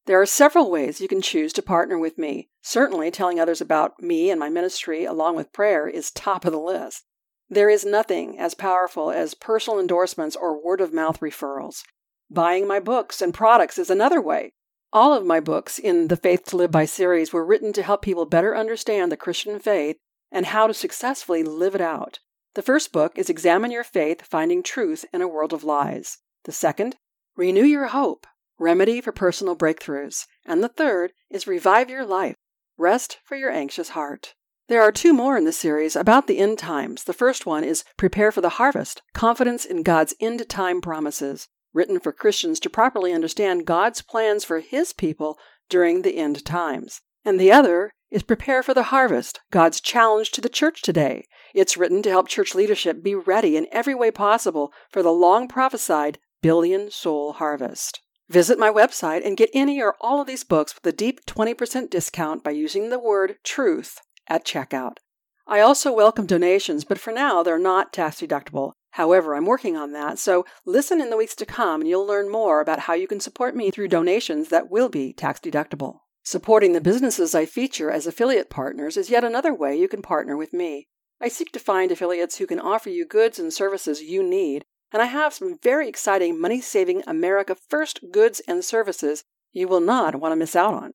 There 0.06 0.20
are 0.20 0.26
several 0.26 0.70
ways 0.70 1.02
you 1.02 1.08
can 1.08 1.20
choose 1.20 1.52
to 1.52 1.62
partner 1.62 1.98
with 1.98 2.16
me. 2.16 2.48
Certainly, 2.62 3.10
telling 3.10 3.38
others 3.38 3.60
about 3.60 4.00
me 4.00 4.30
and 4.30 4.40
my 4.40 4.48
ministry 4.48 5.04
along 5.04 5.36
with 5.36 5.52
prayer 5.52 5.86
is 5.86 6.10
top 6.10 6.46
of 6.46 6.52
the 6.52 6.58
list. 6.58 7.04
There 7.50 7.68
is 7.68 7.84
nothing 7.84 8.38
as 8.38 8.54
powerful 8.54 9.10
as 9.10 9.34
personal 9.34 9.78
endorsements 9.78 10.34
or 10.34 10.62
word 10.62 10.80
of 10.80 10.94
mouth 10.94 11.20
referrals. 11.20 11.82
Buying 12.30 12.66
my 12.66 12.80
books 12.80 13.20
and 13.20 13.34
products 13.34 13.78
is 13.78 13.90
another 13.90 14.20
way. 14.20 14.52
All 14.90 15.12
of 15.12 15.26
my 15.26 15.38
books 15.38 15.78
in 15.78 16.08
the 16.08 16.16
Faith 16.16 16.46
to 16.46 16.56
Live 16.56 16.70
by 16.70 16.86
series 16.86 17.30
were 17.30 17.44
written 17.44 17.74
to 17.74 17.82
help 17.82 18.00
people 18.00 18.24
better 18.24 18.56
understand 18.56 19.12
the 19.12 19.18
Christian 19.18 19.58
faith 19.58 19.98
and 20.32 20.46
how 20.46 20.66
to 20.66 20.72
successfully 20.72 21.42
live 21.42 21.74
it 21.74 21.82
out. 21.82 22.20
The 22.54 22.62
first 22.62 22.90
book 22.90 23.18
is 23.18 23.28
Examine 23.28 23.70
Your 23.70 23.84
Faith 23.84 24.24
Finding 24.24 24.62
Truth 24.62 25.04
in 25.12 25.20
a 25.20 25.28
World 25.28 25.52
of 25.52 25.62
Lies. 25.62 26.18
The 26.44 26.52
second, 26.52 26.96
Renew 27.36 27.64
Your 27.64 27.88
Hope 27.88 28.26
Remedy 28.58 29.02
for 29.02 29.12
Personal 29.12 29.54
Breakthroughs. 29.54 30.26
And 30.46 30.64
the 30.64 30.68
third 30.68 31.12
is 31.28 31.46
Revive 31.46 31.90
Your 31.90 32.06
Life 32.06 32.36
Rest 32.78 33.18
for 33.24 33.36
Your 33.36 33.50
Anxious 33.50 33.90
Heart. 33.90 34.32
There 34.68 34.80
are 34.82 34.90
two 34.90 35.12
more 35.12 35.36
in 35.36 35.44
the 35.44 35.52
series 35.52 35.96
about 35.96 36.28
the 36.28 36.38
end 36.38 36.58
times. 36.58 37.04
The 37.04 37.12
first 37.12 37.44
one 37.44 37.62
is 37.62 37.84
Prepare 37.98 38.32
for 38.32 38.40
the 38.40 38.56
Harvest 38.56 39.02
Confidence 39.12 39.66
in 39.66 39.82
God's 39.82 40.14
End 40.18 40.48
Time 40.48 40.80
Promises 40.80 41.46
written 41.72 42.00
for 42.00 42.12
Christians 42.12 42.60
to 42.60 42.70
properly 42.70 43.12
understand 43.12 43.66
God's 43.66 44.02
plans 44.02 44.44
for 44.44 44.60
His 44.60 44.92
people 44.92 45.38
during 45.68 46.02
the 46.02 46.16
end 46.16 46.44
times. 46.44 47.00
And 47.24 47.38
the 47.38 47.52
other 47.52 47.92
is 48.10 48.22
Prepare 48.22 48.62
for 48.62 48.74
the 48.74 48.84
Harvest 48.84 49.40
God's 49.50 49.80
challenge 49.80 50.30
to 50.32 50.40
the 50.40 50.48
church 50.48 50.82
today. 50.82 51.24
It's 51.54 51.76
written 51.76 52.02
to 52.02 52.10
help 52.10 52.28
church 52.28 52.54
leadership 52.54 53.02
be 53.02 53.14
ready 53.14 53.56
in 53.56 53.66
every 53.70 53.94
way 53.94 54.10
possible 54.10 54.72
for 54.90 55.02
the 55.02 55.12
long 55.12 55.48
prophesied 55.48 56.18
billion 56.40 56.90
soul 56.90 57.34
harvest. 57.34 58.00
Visit 58.28 58.58
my 58.58 58.70
website 58.70 59.26
and 59.26 59.36
get 59.36 59.50
any 59.54 59.80
or 59.80 59.94
all 60.00 60.20
of 60.20 60.26
these 60.26 60.44
books 60.44 60.74
with 60.74 60.86
a 60.92 60.96
deep 60.96 61.24
20% 61.26 61.90
discount 61.90 62.44
by 62.44 62.50
using 62.50 62.88
the 62.88 62.98
word 62.98 63.36
truth 63.42 64.00
at 64.26 64.44
checkout. 64.44 64.98
I 65.46 65.60
also 65.60 65.92
welcome 65.92 66.26
donations, 66.26 66.84
but 66.84 66.98
for 66.98 67.10
now 67.10 67.42
they're 67.42 67.58
not 67.58 67.92
tax 67.92 68.20
deductible. 68.20 68.72
However, 68.92 69.34
I'm 69.34 69.44
working 69.44 69.76
on 69.76 69.92
that, 69.92 70.18
so 70.18 70.44
listen 70.64 71.00
in 71.00 71.10
the 71.10 71.16
weeks 71.16 71.34
to 71.36 71.46
come 71.46 71.80
and 71.80 71.88
you'll 71.88 72.06
learn 72.06 72.30
more 72.30 72.60
about 72.60 72.80
how 72.80 72.94
you 72.94 73.06
can 73.06 73.20
support 73.20 73.54
me 73.54 73.70
through 73.70 73.88
donations 73.88 74.48
that 74.48 74.70
will 74.70 74.88
be 74.88 75.12
tax 75.12 75.38
deductible. 75.40 76.00
Supporting 76.24 76.72
the 76.72 76.80
businesses 76.80 77.34
I 77.34 77.46
feature 77.46 77.90
as 77.90 78.06
affiliate 78.06 78.50
partners 78.50 78.96
is 78.96 79.10
yet 79.10 79.24
another 79.24 79.54
way 79.54 79.78
you 79.78 79.88
can 79.88 80.02
partner 80.02 80.36
with 80.36 80.52
me. 80.52 80.88
I 81.20 81.28
seek 81.28 81.52
to 81.52 81.58
find 81.58 81.90
affiliates 81.90 82.36
who 82.36 82.46
can 82.46 82.60
offer 82.60 82.90
you 82.90 83.06
goods 83.06 83.38
and 83.38 83.52
services 83.52 84.02
you 84.02 84.22
need, 84.22 84.64
and 84.92 85.02
I 85.02 85.06
have 85.06 85.34
some 85.34 85.58
very 85.62 85.88
exciting 85.88 86.40
money 86.40 86.60
saving 86.60 87.02
America 87.06 87.56
First 87.68 88.00
goods 88.12 88.40
and 88.46 88.64
services 88.64 89.24
you 89.52 89.68
will 89.68 89.80
not 89.80 90.16
want 90.16 90.32
to 90.32 90.36
miss 90.36 90.54
out 90.54 90.74
on. 90.74 90.92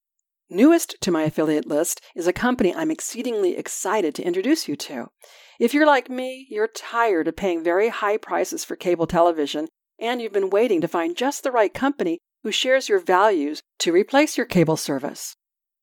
Newest 0.54 1.02
to 1.02 1.10
my 1.10 1.24
affiliate 1.24 1.66
list 1.66 2.00
is 2.16 2.28
a 2.28 2.32
company 2.32 2.76
I'm 2.76 2.92
exceedingly 2.92 3.58
excited 3.58 4.14
to 4.14 4.24
introduce 4.24 4.68
you 4.68 4.76
to. 4.76 5.08
If 5.60 5.74
you're 5.74 5.88
like 5.88 6.12
me, 6.12 6.46
you're 6.48 6.68
tired 6.68 7.28
of 7.28 7.36
paying 7.36 7.64
very 7.64 7.90
high 7.90 8.18
prices 8.18 8.64
for 8.64 8.76
cable 8.76 9.08
television, 9.08 9.68
and 10.00 10.22
you've 10.22 10.32
been 10.32 10.52
waiting 10.52 10.80
to 10.82 10.88
find 10.88 11.18
just 11.18 11.42
the 11.42 11.52
right 11.52 11.74
company 11.74 12.20
who 12.44 12.52
shares 12.52 12.88
your 12.88 13.00
values 13.00 13.64
to 13.80 13.92
replace 13.92 14.38
your 14.38 14.46
cable 14.46 14.78
service. 14.78 15.36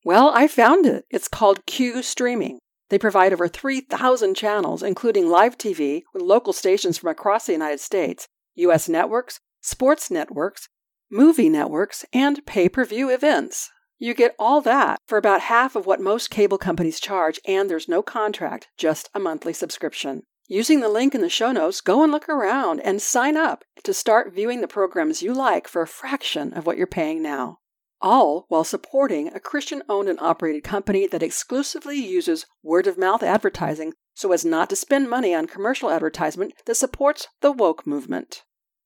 Well, 0.05 0.31
I 0.33 0.47
found 0.47 0.87
it. 0.87 1.05
It's 1.11 1.27
called 1.27 1.67
Q 1.67 2.01
Streaming. 2.01 2.61
They 2.91 2.99
provide 2.99 3.33
over 3.33 3.49
3,000 3.49 4.37
channels, 4.37 4.85
including 4.85 5.29
live 5.29 5.59
TV 5.59 6.03
with 6.15 6.23
local 6.23 6.53
stations 6.53 6.97
from 6.97 7.11
across 7.11 7.47
the 7.47 7.53
United 7.55 7.81
States, 7.81 8.29
U.S. 8.55 8.89
networks, 8.89 9.41
sports 9.61 10.13
networks, 10.13 10.69
movie 11.11 11.49
networks, 11.49 12.05
and 12.13 12.47
pay 12.47 12.69
per 12.69 12.85
view 12.85 13.11
events. 13.11 13.69
You 14.01 14.15
get 14.15 14.35
all 14.37 14.61
that 14.63 14.99
for 15.07 15.17
about 15.17 15.43
half 15.43 15.77
of 15.77 15.87
what 15.87 16.01
most 16.01 16.29
cable 16.29 16.59
companies 16.59 16.99
charge, 16.99 17.39
and 17.47 17.71
there's 17.71 17.87
no 17.87 18.03
contract, 18.03 18.67
just 18.77 19.09
a 19.15 19.21
monthly 19.21 19.53
subscription. 19.53 20.25
Using 20.49 20.81
the 20.81 20.89
link 20.89 21.15
in 21.15 21.21
the 21.21 21.29
show 21.29 21.53
notes, 21.53 21.81
go 21.81 22.03
and 22.03 22.11
look 22.11 22.29
around 22.29 22.81
and 22.81 23.01
sign 23.01 23.37
up 23.37 23.63
to 23.85 23.95
start 23.95 24.35
viewing 24.35 24.61
the 24.63 24.67
programs 24.67 25.23
you 25.23 25.33
like 25.33 25.69
for 25.69 25.83
a 25.83 25.87
fraction 25.87 26.53
of 26.55 26.67
what 26.67 26.77
you're 26.77 26.89
paying 26.89 27.23
now 27.23 27.61
all 28.01 28.47
while 28.49 28.65
supporting 28.65 29.29
a 29.29 29.41
Christian 29.41 29.83
owned 29.89 30.09
and 30.09 30.19
operated 30.21 30.65
company 30.65 31.07
that 31.07 31.23
exclusively 31.23 31.97
uses 31.97 32.47
word 32.63 32.87
of 32.87 32.99
mouth 32.99 33.23
advertising 33.23 33.93
so 34.15 34.33
as 34.33 34.45
not 34.45 34.69
to 34.71 34.77
spend 34.77 35.09
money 35.09 35.35
on 35.35 35.47
commercial 35.47 35.91
advertisement 35.91 36.53
that 36.67 36.75
supports 36.75 37.29
the 37.41 37.53
woke 37.53 37.87
movement. 37.87 38.43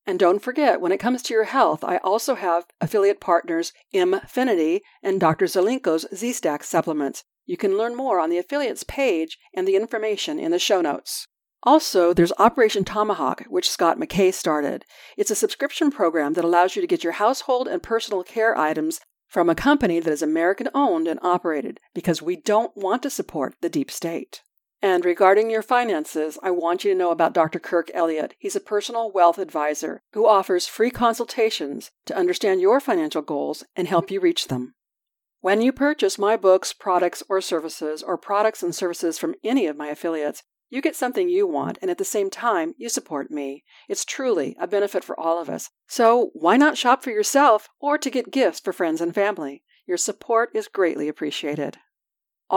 And 0.07 0.19
don't 0.19 0.40
forget, 0.40 0.81
when 0.81 0.93
it 0.93 0.99
comes 0.99 1.23
to 1.23 1.35
your 1.35 1.45
health, 1.45 1.83
I 1.83 1.97
also 1.99 2.35
have 2.35 2.67
affiliate 2.81 3.21
partners 3.21 3.73
Mfinity 3.95 4.81
and 5.03 5.19
Dr. 5.19 5.47
Zelenko's 5.47 6.07
Z-Stack 6.14 6.62
supplements. 6.62 7.25
You 7.47 7.57
can 7.57 7.79
learn 7.79 7.97
more 7.97 8.21
on 8.21 8.31
the 8.31 8.38
affiliates 8.38 8.85
page 8.85 9.38
and 9.55 9.67
the 9.67 9.77
information 9.77 10.38
in 10.38 10.51
the 10.51 10.59
show 10.59 10.81
notes. 10.81 11.27
Also, 11.62 12.12
there's 12.12 12.33
Operation 12.38 12.85
Tomahawk, 12.85 13.45
which 13.49 13.71
Scott 13.71 13.99
McKay 13.99 14.33
started. 14.35 14.85
It's 15.17 15.31
a 15.31 15.35
subscription 15.35 15.90
program 15.90 16.35
that 16.35 16.45
allows 16.45 16.77
you 16.77 16.83
to 16.83 16.88
get 16.88 17.03
your 17.03 17.14
household 17.14 17.67
and 17.67 17.83
personal 17.83 18.23
care 18.23 18.57
items 18.57 19.01
from 19.29 19.49
a 19.49 19.55
company 19.55 19.99
that 19.99 20.12
is 20.12 20.23
American 20.23 20.69
owned 20.75 21.09
and 21.09 21.19
operated 21.23 21.81
because 21.95 22.21
we 22.21 22.37
don't 22.37 22.77
want 22.77 23.03
to 23.03 23.11
support 23.11 23.55
the 23.62 23.71
deep 23.71 23.90
state. 23.90 24.43
And 24.85 25.03
regarding 25.03 25.49
your 25.49 25.62
finances, 25.62 26.38
I 26.42 26.51
want 26.51 26.85
you 26.85 26.92
to 26.92 26.99
know 26.99 27.11
about 27.11 27.33
Dr. 27.33 27.59
Kirk 27.59 27.90
Elliott. 27.94 28.35
He's 28.38 28.55
a 28.55 28.61
personal 28.61 29.11
wealth 29.11 29.38
advisor 29.38 30.03
who 30.12 30.29
offers 30.29 30.66
free 30.66 30.90
consultations 30.90 31.90
to 32.05 32.14
understand 32.14 32.61
your 32.61 32.81
financial 32.81 33.23
goals 33.23 33.64
and 33.75 33.88
help 33.88 34.11
you 34.11 34.20
reach 34.20 34.49
them. 34.49 34.75
When 35.40 35.62
you 35.62 35.73
purchase 35.73 36.18
my 36.18 36.37
books, 36.37 36.75
products, 36.75 37.23
or 37.31 37.40
services, 37.40 38.03
or 38.03 38.18
products 38.18 38.62
and 38.62 38.75
services 38.75 39.18
from 39.18 39.37
any 39.42 39.66
of 39.66 39.79
my 39.79 39.87
affiliates, 39.87 40.42
you 40.68 40.83
get 40.83 40.97
something 40.97 41.31
you 41.31 41.47
want, 41.47 41.79
and 41.81 41.90
at 41.90 41.97
the 41.97 42.05
same 42.05 42.29
time, 42.29 42.75
you 42.77 42.90
support 42.90 43.31
me. 43.31 43.64
It's 43.88 44.05
truly 44.05 44.55
a 44.61 44.66
benefit 44.66 45.03
for 45.03 45.18
all 45.18 45.40
of 45.40 45.49
us. 45.49 45.70
So 45.88 46.29
why 46.35 46.59
not 46.59 46.77
shop 46.77 47.03
for 47.03 47.11
yourself 47.11 47.70
or 47.81 47.97
to 47.97 48.11
get 48.11 48.31
gifts 48.31 48.61
for 48.61 48.75
friends 48.75 49.01
and 49.01 49.14
family? 49.14 49.62
Your 49.87 49.97
support 49.97 50.51
is 50.55 50.68
greatly 50.68 51.09
appreciated. 51.09 51.79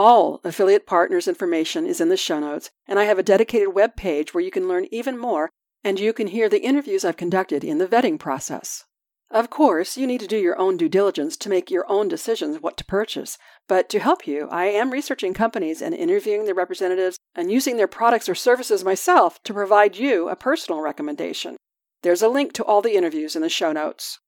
All 0.00 0.40
affiliate 0.44 0.86
partners 0.86 1.26
information 1.26 1.84
is 1.84 2.00
in 2.00 2.08
the 2.08 2.16
show 2.16 2.38
notes, 2.38 2.70
and 2.86 3.00
I 3.00 3.04
have 3.06 3.18
a 3.18 3.22
dedicated 3.24 3.74
web 3.74 3.96
page 3.96 4.32
where 4.32 4.44
you 4.44 4.52
can 4.52 4.68
learn 4.68 4.86
even 4.92 5.18
more 5.18 5.50
and 5.82 5.98
you 5.98 6.12
can 6.12 6.28
hear 6.28 6.48
the 6.48 6.62
interviews 6.62 7.04
I've 7.04 7.16
conducted 7.16 7.64
in 7.64 7.78
the 7.78 7.88
vetting 7.88 8.16
process. 8.16 8.84
Of 9.28 9.50
course, 9.50 9.96
you 9.96 10.06
need 10.06 10.20
to 10.20 10.28
do 10.28 10.36
your 10.36 10.56
own 10.56 10.76
due 10.76 10.88
diligence 10.88 11.36
to 11.38 11.48
make 11.48 11.68
your 11.68 11.84
own 11.90 12.06
decisions 12.06 12.62
what 12.62 12.76
to 12.76 12.84
purchase. 12.84 13.38
But 13.66 13.88
to 13.88 13.98
help 13.98 14.24
you, 14.24 14.46
I 14.52 14.66
am 14.66 14.92
researching 14.92 15.34
companies 15.34 15.82
and 15.82 15.96
interviewing 15.96 16.44
their 16.44 16.54
representatives 16.54 17.18
and 17.34 17.50
using 17.50 17.76
their 17.76 17.88
products 17.88 18.28
or 18.28 18.36
services 18.36 18.84
myself 18.84 19.42
to 19.42 19.52
provide 19.52 19.96
you 19.96 20.28
a 20.28 20.36
personal 20.36 20.80
recommendation. 20.80 21.56
There's 22.04 22.22
a 22.22 22.28
link 22.28 22.52
to 22.52 22.64
all 22.64 22.82
the 22.82 22.94
interviews 22.94 23.34
in 23.34 23.42
the 23.42 23.48
show 23.48 23.72
notes. 23.72 24.20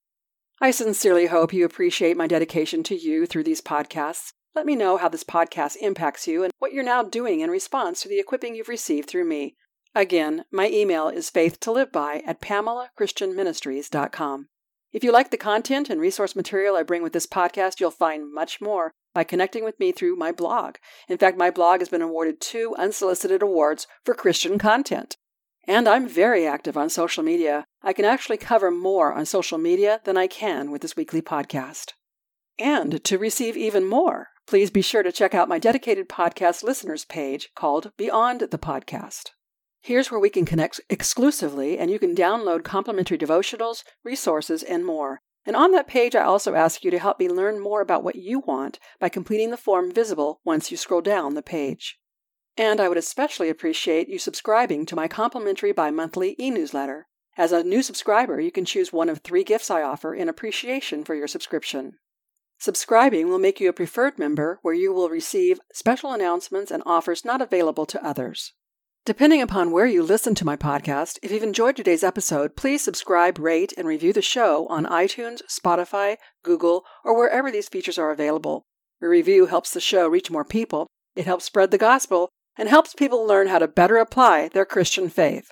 I 0.61 0.73
sincerely 0.73 1.27
hope 1.27 1.53
you 1.53 1.65
appreciate 1.65 2.17
my 2.17 2.27
dedication 2.27 2.83
to 2.83 2.97
you 2.97 3.25
through 3.25 3.45
these 3.45 3.61
podcasts. 3.61 4.33
Let 4.55 4.67
me 4.67 4.75
know 4.75 4.97
how 4.97 5.09
this 5.09 5.23
podcast 5.23 5.77
impacts 5.81 6.27
you 6.27 6.43
and 6.43 6.53
what 6.59 6.73
you're 6.73 6.83
now 6.83 7.05
doing 7.05 7.39
in 7.41 7.51
response 7.51 8.03
to 8.03 8.09
the 8.09 8.19
equipping 8.19 8.57
you've 8.57 8.69
received 8.69 9.09
through 9.09 9.25
me. 9.25 9.55
Again, 9.95 10.45
my 10.51 10.69
email 10.69 11.09
is 11.09 11.31
faithtoliveby 11.31 12.23
at 12.27 12.41
pamelachristianministries.com. 12.41 14.49
If 14.93 15.05
you 15.05 15.13
like 15.13 15.31
the 15.31 15.37
content 15.37 15.89
and 15.89 16.01
resource 16.01 16.35
material 16.35 16.75
I 16.75 16.83
bring 16.83 17.03
with 17.03 17.13
this 17.13 17.29
podcast, 17.29 17.79
you'll 17.79 17.93
find 17.93 18.35
much 18.35 18.61
more 18.61 18.91
by 19.15 19.23
connecting 19.23 19.63
with 19.63 19.79
me 19.79 19.93
through 19.93 20.17
my 20.17 20.33
blog. 20.33 20.77
In 21.09 21.17
fact, 21.17 21.39
my 21.39 21.51
blog 21.51 21.79
has 21.79 21.89
been 21.89 22.03
awarded 22.03 22.41
two 22.41 22.75
unsolicited 22.77 23.43
awards 23.43 23.87
for 24.05 24.15
Christian 24.15 24.59
content. 24.59 25.17
And 25.65 25.89
I'm 25.89 26.09
very 26.09 26.45
active 26.45 26.77
on 26.77 26.91
social 26.91 27.23
media. 27.23 27.65
I 27.83 27.93
can 27.93 28.05
actually 28.05 28.39
cover 28.39 28.73
more 28.73 29.13
on 29.13 29.27
social 29.27 29.59
media 29.59 30.01
than 30.05 30.17
I 30.17 30.27
can 30.27 30.73
with 30.73 30.83
this 30.83 30.97
weekly 30.97 31.23
podcast. 31.23 31.93
And 32.59 33.05
to 33.05 33.19
receive 33.19 33.57
even 33.57 33.87
more, 33.87 34.31
please 34.51 34.69
be 34.69 34.83
sure 34.83 35.05
to 35.05 35.13
check 35.13 35.33
out 35.33 35.49
my 35.49 35.61
dedicated 35.61 36.09
podcast 36.09 36.65
listeners 36.65 37.05
page 37.05 37.51
called 37.55 37.93
Beyond 37.97 38.41
the 38.41 38.59
Podcast. 38.59 39.29
Here's 39.81 40.11
where 40.11 40.19
we 40.19 40.29
can 40.29 40.45
connect 40.45 40.81
exclusively, 40.91 41.79
and 41.79 41.89
you 41.89 42.01
can 42.01 42.17
download 42.17 42.65
complimentary 42.65 43.17
devotionals, 43.17 43.85
resources, 44.03 44.65
and 44.65 44.85
more. 44.85 45.21
And 45.47 45.55
on 45.55 45.71
that 45.71 45.87
page, 45.87 46.17
I 46.17 46.25
also 46.25 46.57
ask 46.57 46.83
you 46.83 46.91
to 46.91 46.99
help 46.99 47.21
me 47.21 47.29
learn 47.29 47.61
more 47.61 47.81
about 47.81 48.03
what 48.03 48.17
you 48.17 48.41
want 48.41 48.81
by 48.99 49.09
completing 49.09 49.53
the 49.53 49.57
form 49.57 49.93
visible 49.93 50.41
once 50.45 50.73
you 50.73 50.77
scroll 50.77 51.01
down 51.01 51.35
the 51.35 51.43
page. 51.43 52.01
And 52.57 52.81
I 52.81 52.89
would 52.89 52.99
especially 52.99 53.51
appreciate 53.51 54.09
you 54.09 54.19
subscribing 54.19 54.85
to 54.87 54.97
my 54.97 55.07
complimentary 55.07 55.71
bi 55.71 55.93
monthly 55.93 56.35
e 56.41 56.51
newsletter. 56.51 57.07
As 57.39 57.53
a 57.53 57.63
new 57.63 57.85
subscriber, 57.85 58.41
you 58.41 58.51
can 58.51 58.65
choose 58.65 58.93
one 58.93 59.09
of 59.09 59.21
three 59.21 59.45
gifts 59.45 59.71
I 59.71 59.83
offer 59.83 60.13
in 60.13 60.29
appreciation 60.29 61.05
for 61.05 61.15
your 61.15 61.29
subscription. 61.29 61.99
Subscribing 62.61 63.31
will 63.31 63.39
make 63.39 63.59
you 63.59 63.71
a 63.71 63.73
preferred 63.73 64.19
member 64.19 64.59
where 64.61 64.75
you 64.75 64.93
will 64.93 65.09
receive 65.09 65.61
special 65.73 66.13
announcements 66.13 66.71
and 66.71 66.83
offers 66.85 67.25
not 67.25 67.41
available 67.41 67.87
to 67.87 68.05
others. 68.05 68.53
Depending 69.07 69.41
upon 69.41 69.71
where 69.71 69.87
you 69.87 70.03
listen 70.03 70.35
to 70.35 70.45
my 70.45 70.57
podcast, 70.57 71.19
if 71.23 71.33
you've 71.33 71.43
enjoyed 71.43 71.75
today's 71.75 72.05
episode, 72.05 72.57
please 72.57 72.85
subscribe, 72.85 73.39
rate, 73.39 73.73
and 73.79 73.89
review 73.89 74.13
the 74.13 74.21
show 74.21 74.67
on 74.67 74.85
iTunes, 74.85 75.41
Spotify, 75.49 76.17
Google, 76.43 76.85
or 77.03 77.17
wherever 77.17 77.51
these 77.51 77.71
features 77.71 77.97
are 77.97 78.11
available. 78.11 78.67
A 79.01 79.09
review 79.09 79.47
helps 79.47 79.73
the 79.73 79.81
show 79.81 80.07
reach 80.07 80.31
more 80.31 80.45
people, 80.45 80.87
it 81.17 81.25
helps 81.25 81.47
spread 81.47 81.71
the 81.71 81.79
gospel, 81.79 82.29
and 82.59 82.69
helps 82.69 82.93
people 82.93 83.27
learn 83.27 83.47
how 83.47 83.59
to 83.59 83.69
better 83.69 83.97
apply 83.97 84.49
their 84.49 84.67
Christian 84.67 85.09
faith. 85.09 85.49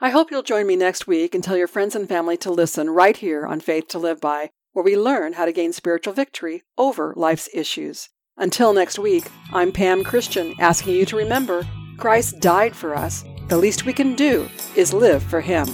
I 0.00 0.10
hope 0.10 0.32
you'll 0.32 0.42
join 0.42 0.66
me 0.66 0.74
next 0.74 1.06
week 1.06 1.36
and 1.36 1.44
tell 1.44 1.56
your 1.56 1.68
friends 1.68 1.94
and 1.94 2.08
family 2.08 2.36
to 2.38 2.50
listen 2.50 2.90
right 2.90 3.16
here 3.16 3.46
on 3.46 3.60
Faith 3.60 3.86
to 3.88 3.98
Live 4.00 4.20
By, 4.20 4.50
where 4.78 4.84
we 4.84 4.96
learn 4.96 5.32
how 5.32 5.44
to 5.44 5.50
gain 5.50 5.72
spiritual 5.72 6.12
victory 6.14 6.62
over 6.78 7.12
life's 7.16 7.48
issues. 7.52 8.10
Until 8.36 8.72
next 8.72 8.96
week, 8.96 9.24
I'm 9.52 9.72
Pam 9.72 10.04
Christian, 10.04 10.54
asking 10.60 10.94
you 10.94 11.04
to 11.06 11.16
remember 11.16 11.66
Christ 11.96 12.38
died 12.38 12.76
for 12.76 12.94
us. 12.94 13.24
The 13.48 13.58
least 13.58 13.86
we 13.86 13.92
can 13.92 14.14
do 14.14 14.48
is 14.76 14.94
live 14.94 15.24
for 15.24 15.40
Him. 15.40 15.66